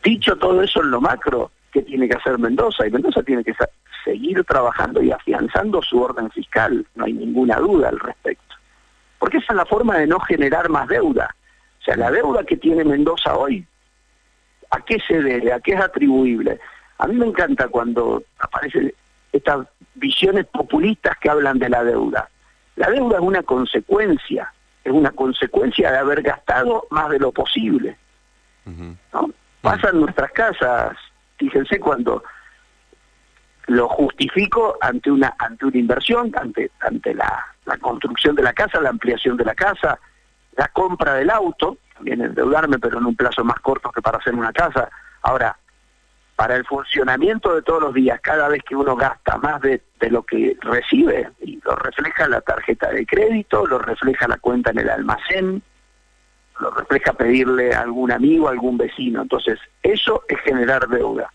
Dicho 0.03 0.35
todo 0.37 0.61
eso 0.61 0.81
en 0.81 0.91
lo 0.91 1.01
macro, 1.01 1.51
¿qué 1.71 1.81
tiene 1.81 2.07
que 2.07 2.17
hacer 2.17 2.37
Mendoza? 2.37 2.85
Y 2.85 2.91
Mendoza 2.91 3.23
tiene 3.23 3.43
que 3.43 3.53
seguir 4.03 4.43
trabajando 4.43 5.01
y 5.01 5.11
afianzando 5.11 5.81
su 5.81 6.01
orden 6.01 6.29
fiscal, 6.31 6.85
no 6.95 7.05
hay 7.05 7.13
ninguna 7.13 7.57
duda 7.57 7.89
al 7.89 7.99
respecto. 7.99 8.46
Porque 9.27 9.39
esa 9.39 9.51
es 9.51 9.57
la 9.57 9.65
forma 9.65 9.97
de 9.97 10.07
no 10.07 10.21
generar 10.21 10.69
más 10.69 10.87
deuda. 10.87 11.35
O 11.81 11.83
sea, 11.83 11.97
la 11.97 12.09
deuda 12.09 12.45
que 12.45 12.55
tiene 12.55 12.85
Mendoza 12.85 13.35
hoy, 13.35 13.67
¿a 14.71 14.79
qué 14.79 14.99
se 15.05 15.21
debe? 15.21 15.51
¿A 15.51 15.59
qué 15.59 15.73
es 15.73 15.81
atribuible? 15.81 16.61
A 16.97 17.07
mí 17.07 17.15
me 17.17 17.25
encanta 17.25 17.67
cuando 17.67 18.23
aparecen 18.39 18.93
estas 19.33 19.67
visiones 19.95 20.45
populistas 20.45 21.17
que 21.17 21.29
hablan 21.29 21.59
de 21.59 21.67
la 21.67 21.83
deuda. 21.83 22.29
La 22.77 22.89
deuda 22.89 23.17
es 23.17 23.21
una 23.21 23.43
consecuencia, 23.43 24.53
es 24.85 24.93
una 24.93 25.11
consecuencia 25.11 25.91
de 25.91 25.97
haber 25.97 26.21
gastado 26.21 26.87
más 26.89 27.09
de 27.09 27.19
lo 27.19 27.33
posible. 27.33 27.97
¿no? 28.65 29.29
Pasa 29.59 29.89
en 29.89 29.99
nuestras 29.99 30.31
casas, 30.31 30.95
fíjense 31.35 31.81
cuando 31.81 32.23
lo 33.67 33.87
justifico 33.89 34.77
ante 34.81 35.11
una 35.11 35.35
ante 35.37 35.65
una 35.65 35.77
inversión, 35.77 36.31
ante 36.35 36.71
ante 36.79 37.13
la, 37.13 37.45
la 37.65 37.77
construcción 37.77 38.35
de 38.35 38.43
la 38.43 38.53
casa, 38.53 38.81
la 38.81 38.89
ampliación 38.89 39.37
de 39.37 39.45
la 39.45 39.55
casa, 39.55 39.99
la 40.55 40.67
compra 40.69 41.15
del 41.15 41.29
auto, 41.29 41.77
también 41.93 42.21
endeudarme, 42.21 42.79
pero 42.79 42.97
en 42.97 43.05
un 43.05 43.15
plazo 43.15 43.43
más 43.43 43.59
corto 43.59 43.91
que 43.91 44.01
para 44.01 44.17
hacer 44.17 44.33
una 44.33 44.53
casa. 44.53 44.89
Ahora, 45.21 45.57
para 46.35 46.55
el 46.55 46.65
funcionamiento 46.65 47.53
de 47.55 47.61
todos 47.61 47.81
los 47.81 47.93
días, 47.93 48.19
cada 48.21 48.47
vez 48.47 48.63
que 48.63 48.75
uno 48.75 48.95
gasta 48.95 49.37
más 49.37 49.59
de, 49.61 49.81
de, 49.99 50.11
lo 50.11 50.23
que 50.23 50.55
recibe, 50.61 51.29
y 51.41 51.59
lo 51.65 51.75
refleja 51.75 52.27
la 52.27 52.41
tarjeta 52.41 52.89
de 52.91 53.05
crédito, 53.05 53.65
lo 53.65 53.79
refleja 53.79 54.27
la 54.27 54.37
cuenta 54.37 54.71
en 54.71 54.79
el 54.79 54.89
almacén, 54.89 55.61
lo 56.59 56.71
refleja 56.71 57.13
pedirle 57.13 57.73
a 57.73 57.81
algún 57.81 58.11
amigo, 58.11 58.47
a 58.47 58.51
algún 58.51 58.77
vecino. 58.77 59.21
Entonces, 59.21 59.59
eso 59.81 60.23
es 60.27 60.39
generar 60.41 60.87
deuda. 60.87 61.31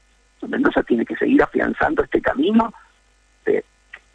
Mendoza 0.48 0.82
tiene 0.82 1.04
que 1.04 1.16
seguir 1.16 1.42
afianzando 1.42 2.02
este 2.02 2.20
camino 2.20 2.72
de, 3.44 3.64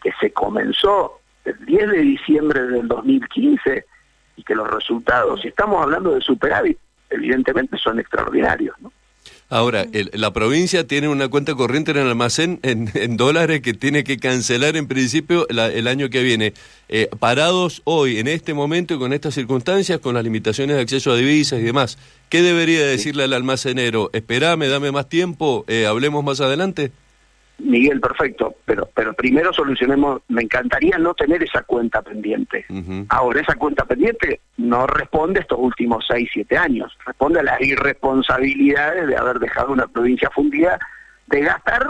que 0.01 0.11
se 0.19 0.31
comenzó 0.31 1.19
el 1.45 1.65
10 1.65 1.89
de 1.89 1.97
diciembre 1.99 2.63
del 2.63 2.87
2015 2.87 3.85
y 4.35 4.43
que 4.43 4.55
los 4.55 4.69
resultados, 4.69 5.41
si 5.41 5.47
estamos 5.47 5.81
hablando 5.81 6.13
de 6.13 6.21
superávit, 6.21 6.77
evidentemente 7.09 7.77
son 7.77 7.99
extraordinarios. 7.99 8.75
Ahora, 9.49 9.85
la 10.11 10.33
provincia 10.33 10.85
tiene 10.87 11.07
una 11.07 11.29
cuenta 11.29 11.55
corriente 11.55 11.91
en 11.91 11.97
el 11.97 12.07
almacén 12.09 12.59
en, 12.63 13.15
dólares 13.15 13.61
que 13.61 13.73
tiene 13.73 14.03
que 14.03 14.17
cancelar 14.17 14.75
en 14.75 14.87
principio 14.87 15.47
el 15.47 15.87
año 15.87 16.09
que 16.09 16.21
viene. 16.21 16.53
Eh, 16.89 17.09
parados 17.17 17.81
hoy, 17.85 18.19
en 18.19 18.27
este 18.27 18.53
momento 18.53 18.93
y 18.93 18.97
con 18.99 19.13
estas 19.13 19.35
circunstancias, 19.35 19.99
con 19.99 20.15
las 20.15 20.23
limitaciones 20.25 20.75
de 20.75 20.81
acceso 20.81 21.11
a 21.11 21.15
divisas 21.15 21.61
y 21.61 21.63
demás, 21.63 21.97
¿qué 22.27 22.41
debería 22.41 22.85
decirle 22.85 23.23
al 23.23 23.31
almacenero? 23.31 24.09
Esperame, 24.11 24.67
dame 24.67 24.91
más 24.91 25.07
tiempo, 25.07 25.63
eh, 25.69 25.85
hablemos 25.85 26.25
más 26.25 26.41
adelante. 26.41 26.91
Miguel, 27.59 27.99
perfecto, 27.99 28.55
pero 28.65 28.87
pero 28.93 29.13
primero 29.13 29.51
solucionemos, 29.51 30.21
me 30.27 30.43
encantaría 30.43 30.97
no 30.97 31.13
tener 31.13 31.41
esa 31.43 31.63
cuenta 31.63 32.01
pendiente. 32.01 32.65
Ahora, 33.09 33.41
esa 33.41 33.55
cuenta 33.55 33.85
pendiente 33.85 34.41
no 34.57 34.85
responde 34.85 35.39
a 35.39 35.41
estos 35.41 35.57
últimos 35.59 36.05
seis, 36.07 36.29
siete 36.31 36.57
años, 36.57 36.95
responde 37.05 37.39
a 37.39 37.43
las 37.43 37.59
irresponsabilidades 37.61 39.07
de 39.07 39.17
haber 39.17 39.39
dejado 39.39 39.73
una 39.73 39.87
provincia 39.87 40.29
fundida, 40.29 40.79
de 41.27 41.41
gastar, 41.41 41.89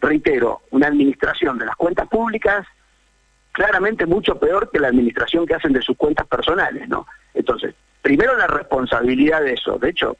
reitero, 0.00 0.62
una 0.70 0.86
administración 0.86 1.58
de 1.58 1.66
las 1.66 1.76
cuentas 1.76 2.08
públicas 2.08 2.66
claramente 3.52 4.04
mucho 4.04 4.38
peor 4.38 4.70
que 4.70 4.80
la 4.80 4.88
administración 4.88 5.46
que 5.46 5.54
hacen 5.54 5.72
de 5.72 5.82
sus 5.82 5.96
cuentas 5.96 6.26
personales, 6.26 6.88
¿no? 6.88 7.06
Entonces, 7.34 7.74
primero 8.02 8.36
la 8.36 8.48
responsabilidad 8.48 9.42
de 9.42 9.52
eso. 9.52 9.78
De 9.78 9.90
hecho, 9.90 10.16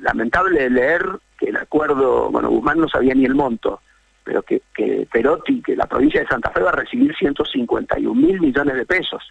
lamentable 0.00 0.68
leer 0.68 1.04
que 1.38 1.46
el 1.46 1.56
acuerdo, 1.56 2.30
bueno, 2.30 2.50
Guzmán 2.50 2.78
no 2.78 2.88
sabía 2.88 3.14
ni 3.14 3.24
el 3.24 3.34
monto, 3.34 3.80
pero 4.26 4.42
que, 4.42 4.60
que 4.74 5.06
Perotti, 5.10 5.62
que 5.62 5.76
la 5.76 5.86
provincia 5.86 6.20
de 6.20 6.26
Santa 6.26 6.50
Fe 6.50 6.60
va 6.60 6.70
a 6.70 6.76
recibir 6.76 7.14
151 7.14 8.12
mil 8.12 8.40
millones 8.40 8.74
de 8.74 8.84
pesos. 8.84 9.22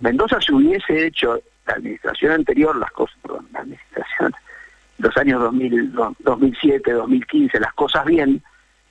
Mendoza 0.00 0.40
se 0.40 0.54
hubiese 0.54 1.06
hecho 1.06 1.38
la 1.66 1.74
administración 1.74 2.32
anterior, 2.32 2.74
las 2.74 2.90
cosas, 2.92 3.14
perdón, 3.20 3.46
la 3.52 3.60
administración, 3.60 4.32
los 4.96 5.14
años 5.18 5.38
2000, 5.42 5.92
2007, 6.20 6.92
2015, 6.92 7.60
las 7.60 7.74
cosas 7.74 8.06
bien, 8.06 8.42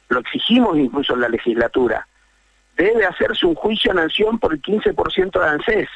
lo 0.09 0.19
exigimos 0.19 0.77
incluso 0.77 1.15
en 1.15 1.21
la 1.21 1.29
legislatura, 1.29 2.07
debe 2.77 3.03
hacerse 3.05 3.47
un 3.47 3.55
juicio 3.55 3.91
a 3.91 3.95
nación 3.95 4.37
por 4.37 4.53
el 4.53 4.61
15% 4.61 5.39
de 5.39 5.49
ANSES. 5.49 5.89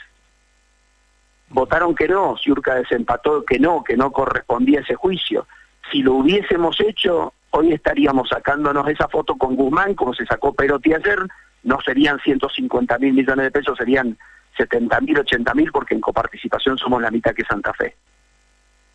Votaron 1.49 1.93
que 1.93 2.07
no, 2.07 2.35
Ciurca 2.37 2.73
desempató 2.73 3.45
que 3.45 3.59
no, 3.59 3.83
que 3.83 3.95
no 3.95 4.11
correspondía 4.11 4.79
ese 4.79 4.95
juicio. 4.95 5.45
Si 5.91 6.01
lo 6.01 6.15
hubiésemos 6.15 6.79
hecho, 6.79 7.34
hoy 7.55 7.73
estaríamos 7.73 8.29
sacándonos 8.29 8.87
esa 8.87 9.07
foto 9.07 9.35
con 9.35 9.55
Guzmán, 9.55 9.93
como 9.95 10.13
se 10.13 10.25
sacó 10.25 10.53
Perotti 10.53 10.93
ayer, 10.93 11.19
no 11.63 11.79
serían 11.81 12.19
150 12.19 12.97
mil 12.99 13.13
millones 13.13 13.45
de 13.45 13.51
pesos, 13.51 13.77
serían 13.77 14.17
70 14.57 15.01
mil, 15.01 15.19
80 15.19 15.53
mil, 15.53 15.71
porque 15.71 15.95
en 15.95 16.01
coparticipación 16.01 16.77
somos 16.77 17.01
la 17.01 17.11
mitad 17.11 17.33
que 17.33 17.43
Santa 17.43 17.73
Fe. 17.73 17.95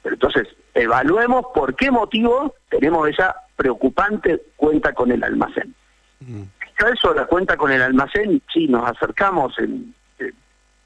Pero 0.02 0.14
entonces, 0.14 0.48
evaluemos 0.74 1.46
por 1.54 1.74
qué 1.74 1.90
motivo 1.90 2.54
tenemos 2.68 3.08
esa 3.08 3.34
preocupante 3.56 4.40
cuenta 4.56 4.92
con 4.92 5.10
el 5.10 5.22
almacén. 5.22 5.74
Mm. 6.20 6.42
eso, 6.92 7.14
la 7.14 7.26
cuenta 7.26 7.56
con 7.56 7.70
el 7.72 7.82
almacén, 7.82 8.42
sí, 8.52 8.68
nos 8.68 8.88
acercamos 8.88 9.58
en, 9.58 9.94
eh, 10.18 10.32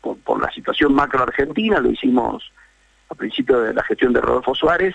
por, 0.01 0.41
la 0.41 0.51
situación 0.51 0.95
macro 0.95 1.23
argentina, 1.23 1.79
lo 1.81 1.91
hicimos 1.91 2.53
a 3.09 3.15
principio 3.15 3.61
de 3.61 3.75
la 3.75 3.83
gestión 3.85 4.13
de 4.13 4.21
Rodolfo 4.21 4.55
Suárez, 4.55 4.95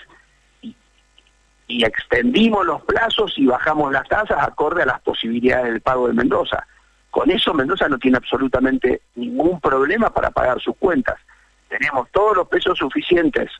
y 1.70 1.84
extendimos 1.84 2.66
los 2.66 2.82
plazos 2.82 3.32
y 3.36 3.46
bajamos 3.46 3.92
las 3.92 4.06
tasas 4.08 4.42
acorde 4.42 4.82
a 4.82 4.86
las 4.86 5.00
posibilidades 5.02 5.72
del 5.72 5.80
pago 5.80 6.08
de 6.08 6.14
Mendoza. 6.14 6.66
Con 7.10 7.30
eso 7.30 7.54
Mendoza 7.54 7.88
no 7.88 7.98
tiene 7.98 8.16
absolutamente 8.16 9.02
ningún 9.14 9.60
problema 9.60 10.10
para 10.10 10.30
pagar 10.30 10.60
sus 10.60 10.76
cuentas. 10.76 11.16
Tenemos 11.68 12.08
todos 12.10 12.36
los 12.36 12.48
pesos 12.48 12.76
suficientes, 12.76 13.50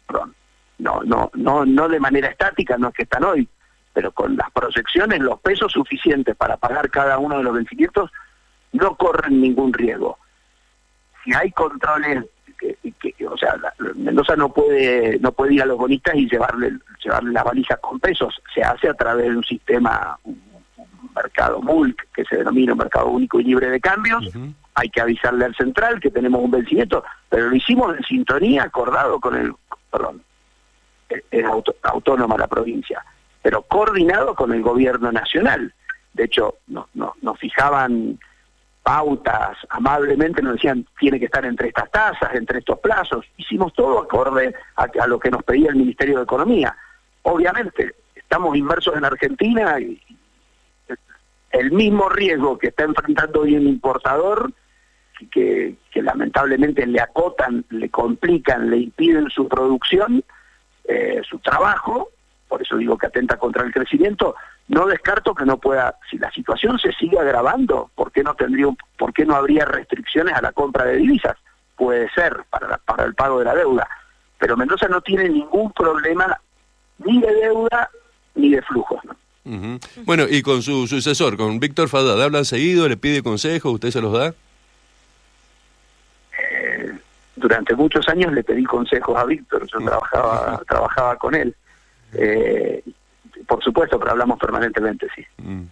no, 0.79 1.03
no, 1.05 1.31
no, 1.35 1.65
no 1.65 1.89
de 1.89 2.01
manera 2.01 2.29
estática, 2.29 2.77
no 2.77 2.89
es 2.89 2.95
que 2.95 3.05
están 3.05 3.23
hoy, 3.23 3.49
pero 3.93 4.11
con 4.11 4.37
las 4.37 4.51
proyecciones, 4.51 5.21
los 5.21 5.39
pesos 5.41 5.71
suficientes 5.71 6.35
para 6.35 6.57
pagar 6.57 6.91
cada 6.91 7.19
uno 7.19 7.39
de 7.39 7.45
los 7.45 7.55
vencimientos 7.55 8.11
no 8.73 8.97
corren 8.97 9.41
ningún 9.41 9.73
riesgo. 9.73 10.19
Si 11.23 11.33
hay 11.33 11.53
controles 11.53 12.25
que, 12.61 13.27
o 13.27 13.37
sea, 13.37 13.57
Mendoza 13.95 14.37
no 14.37 14.53
puede 14.53 15.19
no 15.19 15.33
puede 15.33 15.55
ir 15.55 15.63
a 15.63 15.67
los 15.67 15.79
bonistas 15.79 16.15
y 16.15 16.29
llevarle 16.29 16.73
llevarle 17.03 17.33
las 17.33 17.45
valijas 17.45 17.79
con 17.81 17.99
pesos, 17.99 18.41
se 18.55 18.63
hace 18.63 18.89
a 18.89 18.95
través 18.95 19.31
de 19.31 19.37
un 19.37 19.45
sistema 19.45 20.19
un, 20.25 20.51
mercado 21.15 21.61
MULC 21.61 22.09
que 22.15 22.25
se 22.25 22.37
denomina 22.37 22.73
un 22.73 22.79
mercado 22.79 23.09
único 23.09 23.41
y 23.41 23.45
libre 23.45 23.69
de 23.69 23.81
cambios. 23.81 24.33
Hay 24.75 24.89
que 24.91 25.01
avisarle 25.01 25.45
al 25.45 25.55
central 25.57 25.99
que 25.99 26.11
tenemos 26.11 26.41
un 26.41 26.53
vencimiento, 26.53 27.03
pero 27.29 27.49
lo 27.49 27.57
hicimos 27.57 27.97
en 27.97 28.05
sintonía 28.05 28.63
acordado 28.63 29.19
con 29.19 29.35
el 29.35 29.53
perdón. 29.91 30.23
es 31.09 31.45
autónoma 31.83 32.39
la 32.39 32.47
provincia, 32.47 33.05
pero 33.43 33.63
coordinado 33.63 34.35
con 34.37 34.53
el 34.53 34.63
gobierno 34.63 35.11
nacional. 35.11 35.75
De 36.13 36.25
hecho, 36.25 36.59
nos, 36.69 36.87
nos 36.95 37.39
fijaban 37.39 38.19
pautas, 38.91 39.57
amablemente 39.69 40.43
nos 40.43 40.55
decían, 40.55 40.85
tiene 40.99 41.21
que 41.21 41.27
estar 41.27 41.45
entre 41.45 41.69
estas 41.69 41.89
tasas, 41.93 42.35
entre 42.35 42.59
estos 42.59 42.81
plazos. 42.81 43.25
Hicimos 43.37 43.73
todo 43.73 44.01
acorde 44.01 44.53
a, 44.75 45.07
lo 45.07 45.21
que 45.21 45.31
nos 45.31 45.45
pedía 45.45 45.69
el 45.69 45.77
Ministerio 45.77 46.17
de 46.17 46.25
Economía. 46.25 46.77
Obviamente, 47.23 47.95
estamos 48.17 48.57
inmersos 48.57 48.97
en 48.97 49.05
Argentina 49.05 49.79
y 49.79 50.03
el 51.53 51.71
mismo 51.71 52.09
riesgo 52.09 52.59
que 52.59 52.67
está 52.69 52.83
enfrentando 52.83 53.43
hoy 53.43 53.55
un 53.55 53.69
importador, 53.69 54.53
que, 55.31 55.77
lamentablemente 55.95 56.85
le 56.85 57.01
acotan, 57.01 57.65
le 57.71 57.91
complican, 57.91 58.71
le 58.71 58.79
impiden 58.79 59.31
su 59.31 59.47
producción, 59.47 60.25
eh, 60.83 61.21
su 61.23 61.39
trabajo, 61.39 62.09
por 62.49 62.61
eso 62.61 62.77
digo 62.77 62.99
que 62.99 63.07
atenta 63.07 63.37
contra 63.37 63.63
el 63.63 63.73
crecimiento, 63.73 64.35
no 64.71 64.87
descarto 64.87 65.35
que 65.35 65.45
no 65.45 65.59
pueda, 65.59 65.97
si 66.09 66.17
la 66.17 66.31
situación 66.31 66.79
se 66.79 66.93
sigue 66.93 67.19
agravando, 67.19 67.91
¿por 67.97 68.13
qué 68.13 68.23
no 68.23 68.35
tendría, 68.35 68.69
por 68.97 69.13
qué 69.13 69.27
no 69.27 69.35
habría 69.35 69.65
restricciones 69.65 70.33
a 70.35 70.41
la 70.41 70.53
compra 70.53 70.85
de 70.85 70.97
divisas? 70.97 71.37
Puede 71.77 72.09
ser 72.11 72.45
para, 72.49 72.79
para 72.79 73.05
el 73.05 73.15
pago 73.15 73.41
de 73.41 73.47
la 73.47 73.57
deuda, 73.57 73.89
pero 74.39 74.57
Mendoza 74.57 74.87
no 74.87 75.01
tiene 75.01 75.29
ningún 75.29 75.73
problema 75.73 76.39
ni 76.99 77.21
de 77.21 77.35
deuda 77.35 77.91
ni 78.37 78.51
de 78.51 78.63
flujos. 78.63 79.01
Bueno, 80.05 80.27
y 80.31 80.41
con 80.43 80.63
su 80.63 80.87
sucesor, 80.87 81.37
con 81.37 81.59
Víctor 81.59 81.89
Fadad, 81.89 82.23
¿hablan 82.23 82.45
seguido? 82.45 82.89
¿Le 82.89 82.97
pide 82.97 83.25
consejos? 83.25 83.75
¿Usted 83.75 83.91
se 83.91 84.01
los 84.01 84.13
da? 84.13 84.33
Eh, 86.39 86.93
durante 87.35 87.75
muchos 87.75 88.09
años 88.09 88.33
le 88.33 88.45
pedí 88.45 88.63
consejos 88.63 89.19
a 89.19 89.25
Víctor, 89.25 89.67
yo 89.67 89.79
trabajaba, 89.81 90.63
trabajaba 90.69 91.17
con 91.17 91.35
él. 91.35 91.57
Eh, 92.13 92.85
por 93.47 93.63
supuesto, 93.63 93.99
pero 93.99 94.13
hablamos 94.13 94.39
permanentemente, 94.39 95.09
sí. 95.15 95.25
Mm. 95.39 95.65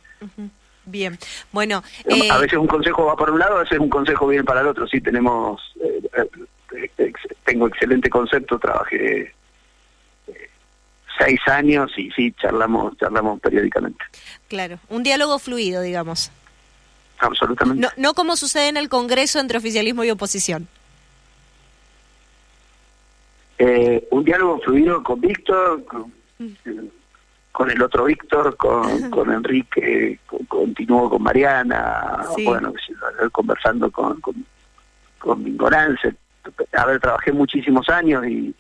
Bien, 0.89 1.19
bueno. 1.53 1.83
A 2.11 2.15
eh, 2.15 2.41
veces 2.41 2.59
un 2.59 2.67
consejo 2.67 3.05
va 3.05 3.17
para 3.17 3.33
un 3.33 3.39
lado, 3.39 3.57
a 3.57 3.63
veces 3.63 3.79
un 3.79 3.91
consejo 3.91 4.27
viene 4.27 4.45
para 4.45 4.61
el 4.63 4.69
otro. 4.69 4.87
Sí, 4.87 5.01
tenemos. 5.01 5.61
Eh, 5.81 6.89
eh, 6.97 7.13
tengo 7.45 7.67
excelente 7.69 8.09
concepto, 8.09 8.59
trabajé 8.59 9.35
seis 11.19 11.41
años 11.47 11.91
y 11.97 12.11
sí, 12.13 12.33
charlamos, 12.41 12.97
charlamos 12.97 13.41
periódicamente. 13.41 14.05
Claro, 14.49 14.79
un 14.89 15.03
diálogo 15.03 15.39
fluido, 15.39 15.83
digamos. 15.83 16.31
Absolutamente. 17.19 17.83
No, 17.83 17.89
no 17.97 18.15
como 18.15 18.37
sucede 18.37 18.69
en 18.69 18.77
el 18.77 18.89
Congreso 18.89 19.41
entre 19.41 19.59
oficialismo 19.59 20.05
y 20.05 20.11
oposición. 20.11 20.69
un 23.59 24.25
diálogo 24.25 24.61
fluido 24.61 25.03
con 25.03 25.21
Víctor, 25.21 25.85
con, 25.85 26.13
mm 26.39 26.98
con 27.59 27.73
el 27.73 27.83
otro 27.83 28.05
Víctor, 28.05 28.57
con, 28.57 29.11
con 29.11 29.33
Enrique, 29.33 30.21
con, 30.27 30.47
con 30.47 31.21
Mariana, 31.21 32.19
bueno, 32.45 32.73
conversando 33.33 33.91
con, 33.91 34.21
con, 34.21 34.47
con 35.19 35.59
A 36.73 36.87
ver, 36.87 37.01
trabajé 37.01 37.33
muchísimos 37.33 37.89
años 37.89 38.25
y, 38.29 38.55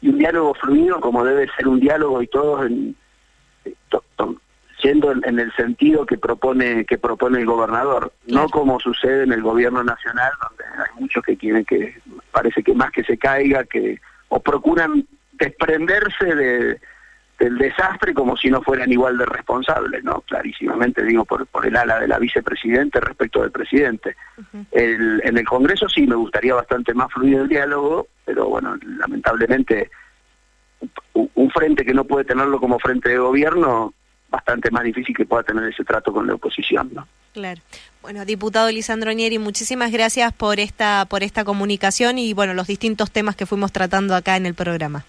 y, 0.00 0.08
un 0.08 0.16
diálogo 0.16 0.54
fluido 0.54 1.00
como 1.00 1.24
debe 1.24 1.48
ser 1.56 1.66
un 1.66 1.80
diálogo 1.80 2.22
y 2.22 2.28
todos 2.28 2.66
en, 2.66 2.94
siendo 4.80 5.10
en, 5.10 5.40
el 5.40 5.52
sentido 5.56 6.06
que 6.06 6.18
propone 6.18 6.84
que 6.84 6.98
propone 6.98 7.40
el 7.40 7.46
gobernador, 7.46 8.12
no 8.28 8.48
como 8.48 8.78
sucede 8.78 9.24
en 9.24 9.32
el 9.32 9.42
gobierno 9.42 9.82
nacional, 9.82 10.30
donde 10.40 10.64
hay 10.78 11.00
muchos 11.00 11.24
que 11.24 11.36
quieren 11.36 11.64
que, 11.64 12.00
parece 12.30 12.62
que 12.62 12.74
más 12.74 12.92
que 12.92 13.02
se 13.02 13.18
caiga, 13.18 13.64
que 13.64 14.00
o 14.28 14.38
procuran 14.38 15.04
desprenderse 15.32 16.32
de 16.36 16.80
el 17.42 17.58
desastre 17.58 18.14
como 18.14 18.36
si 18.36 18.48
no 18.48 18.62
fueran 18.62 18.92
igual 18.92 19.18
de 19.18 19.26
responsables, 19.26 20.04
¿no? 20.04 20.20
Clarísimamente 20.22 21.02
digo 21.02 21.24
por, 21.24 21.46
por 21.46 21.66
el 21.66 21.76
ala 21.76 21.98
de 21.98 22.06
la 22.06 22.18
vicepresidente 22.18 23.00
respecto 23.00 23.42
del 23.42 23.50
presidente. 23.50 24.16
el, 24.70 25.20
en 25.24 25.36
el 25.36 25.44
Congreso 25.44 25.88
sí 25.88 26.06
me 26.06 26.14
gustaría 26.14 26.54
bastante 26.54 26.94
más 26.94 27.12
fluido 27.12 27.42
el 27.42 27.48
diálogo, 27.48 28.06
pero 28.24 28.48
bueno, 28.48 28.76
lamentablemente 28.98 29.90
un, 31.14 31.50
frente 31.50 31.84
que 31.84 31.92
no 31.92 32.04
puede 32.04 32.24
tenerlo 32.24 32.60
como 32.60 32.78
frente 32.78 33.10
de 33.10 33.18
gobierno, 33.18 33.92
bastante 34.30 34.70
más 34.70 34.84
difícil 34.84 35.14
que 35.14 35.26
pueda 35.26 35.42
tener 35.42 35.64
ese 35.64 35.84
trato 35.84 36.12
con 36.12 36.26
la 36.26 36.34
oposición, 36.34 36.90
¿no? 36.94 37.06
Claro. 37.34 37.60
Bueno, 38.02 38.24
diputado 38.24 38.70
Lisandro 38.70 39.12
Nieri, 39.12 39.38
muchísimas 39.38 39.90
gracias 39.90 40.32
por 40.32 40.60
esta 40.60 41.06
por 41.06 41.22
esta 41.22 41.44
comunicación 41.44 42.18
y 42.18 42.34
bueno, 42.34 42.54
los 42.54 42.66
distintos 42.66 43.10
temas 43.10 43.36
que 43.36 43.46
fuimos 43.46 43.72
tratando 43.72 44.14
acá 44.14 44.36
en 44.36 44.46
el 44.46 44.54
programa. 44.54 45.04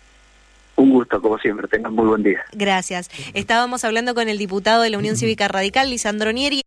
Un 0.76 0.90
gusto, 0.90 1.22
como 1.22 1.38
siempre. 1.38 1.68
Tengan 1.68 1.94
muy 1.94 2.06
buen 2.06 2.24
día. 2.24 2.44
Gracias. 2.52 3.10
Estábamos 3.34 3.84
hablando 3.84 4.16
con 4.16 4.28
el 4.30 4.38
diputado 4.38 4.82
de 4.82 4.90
la 4.90 4.98
Unión 4.98 5.16
Cívica 5.16 5.48
Radical, 5.48 5.90
Lisandro 5.90 6.32
Nieri. 6.32 6.62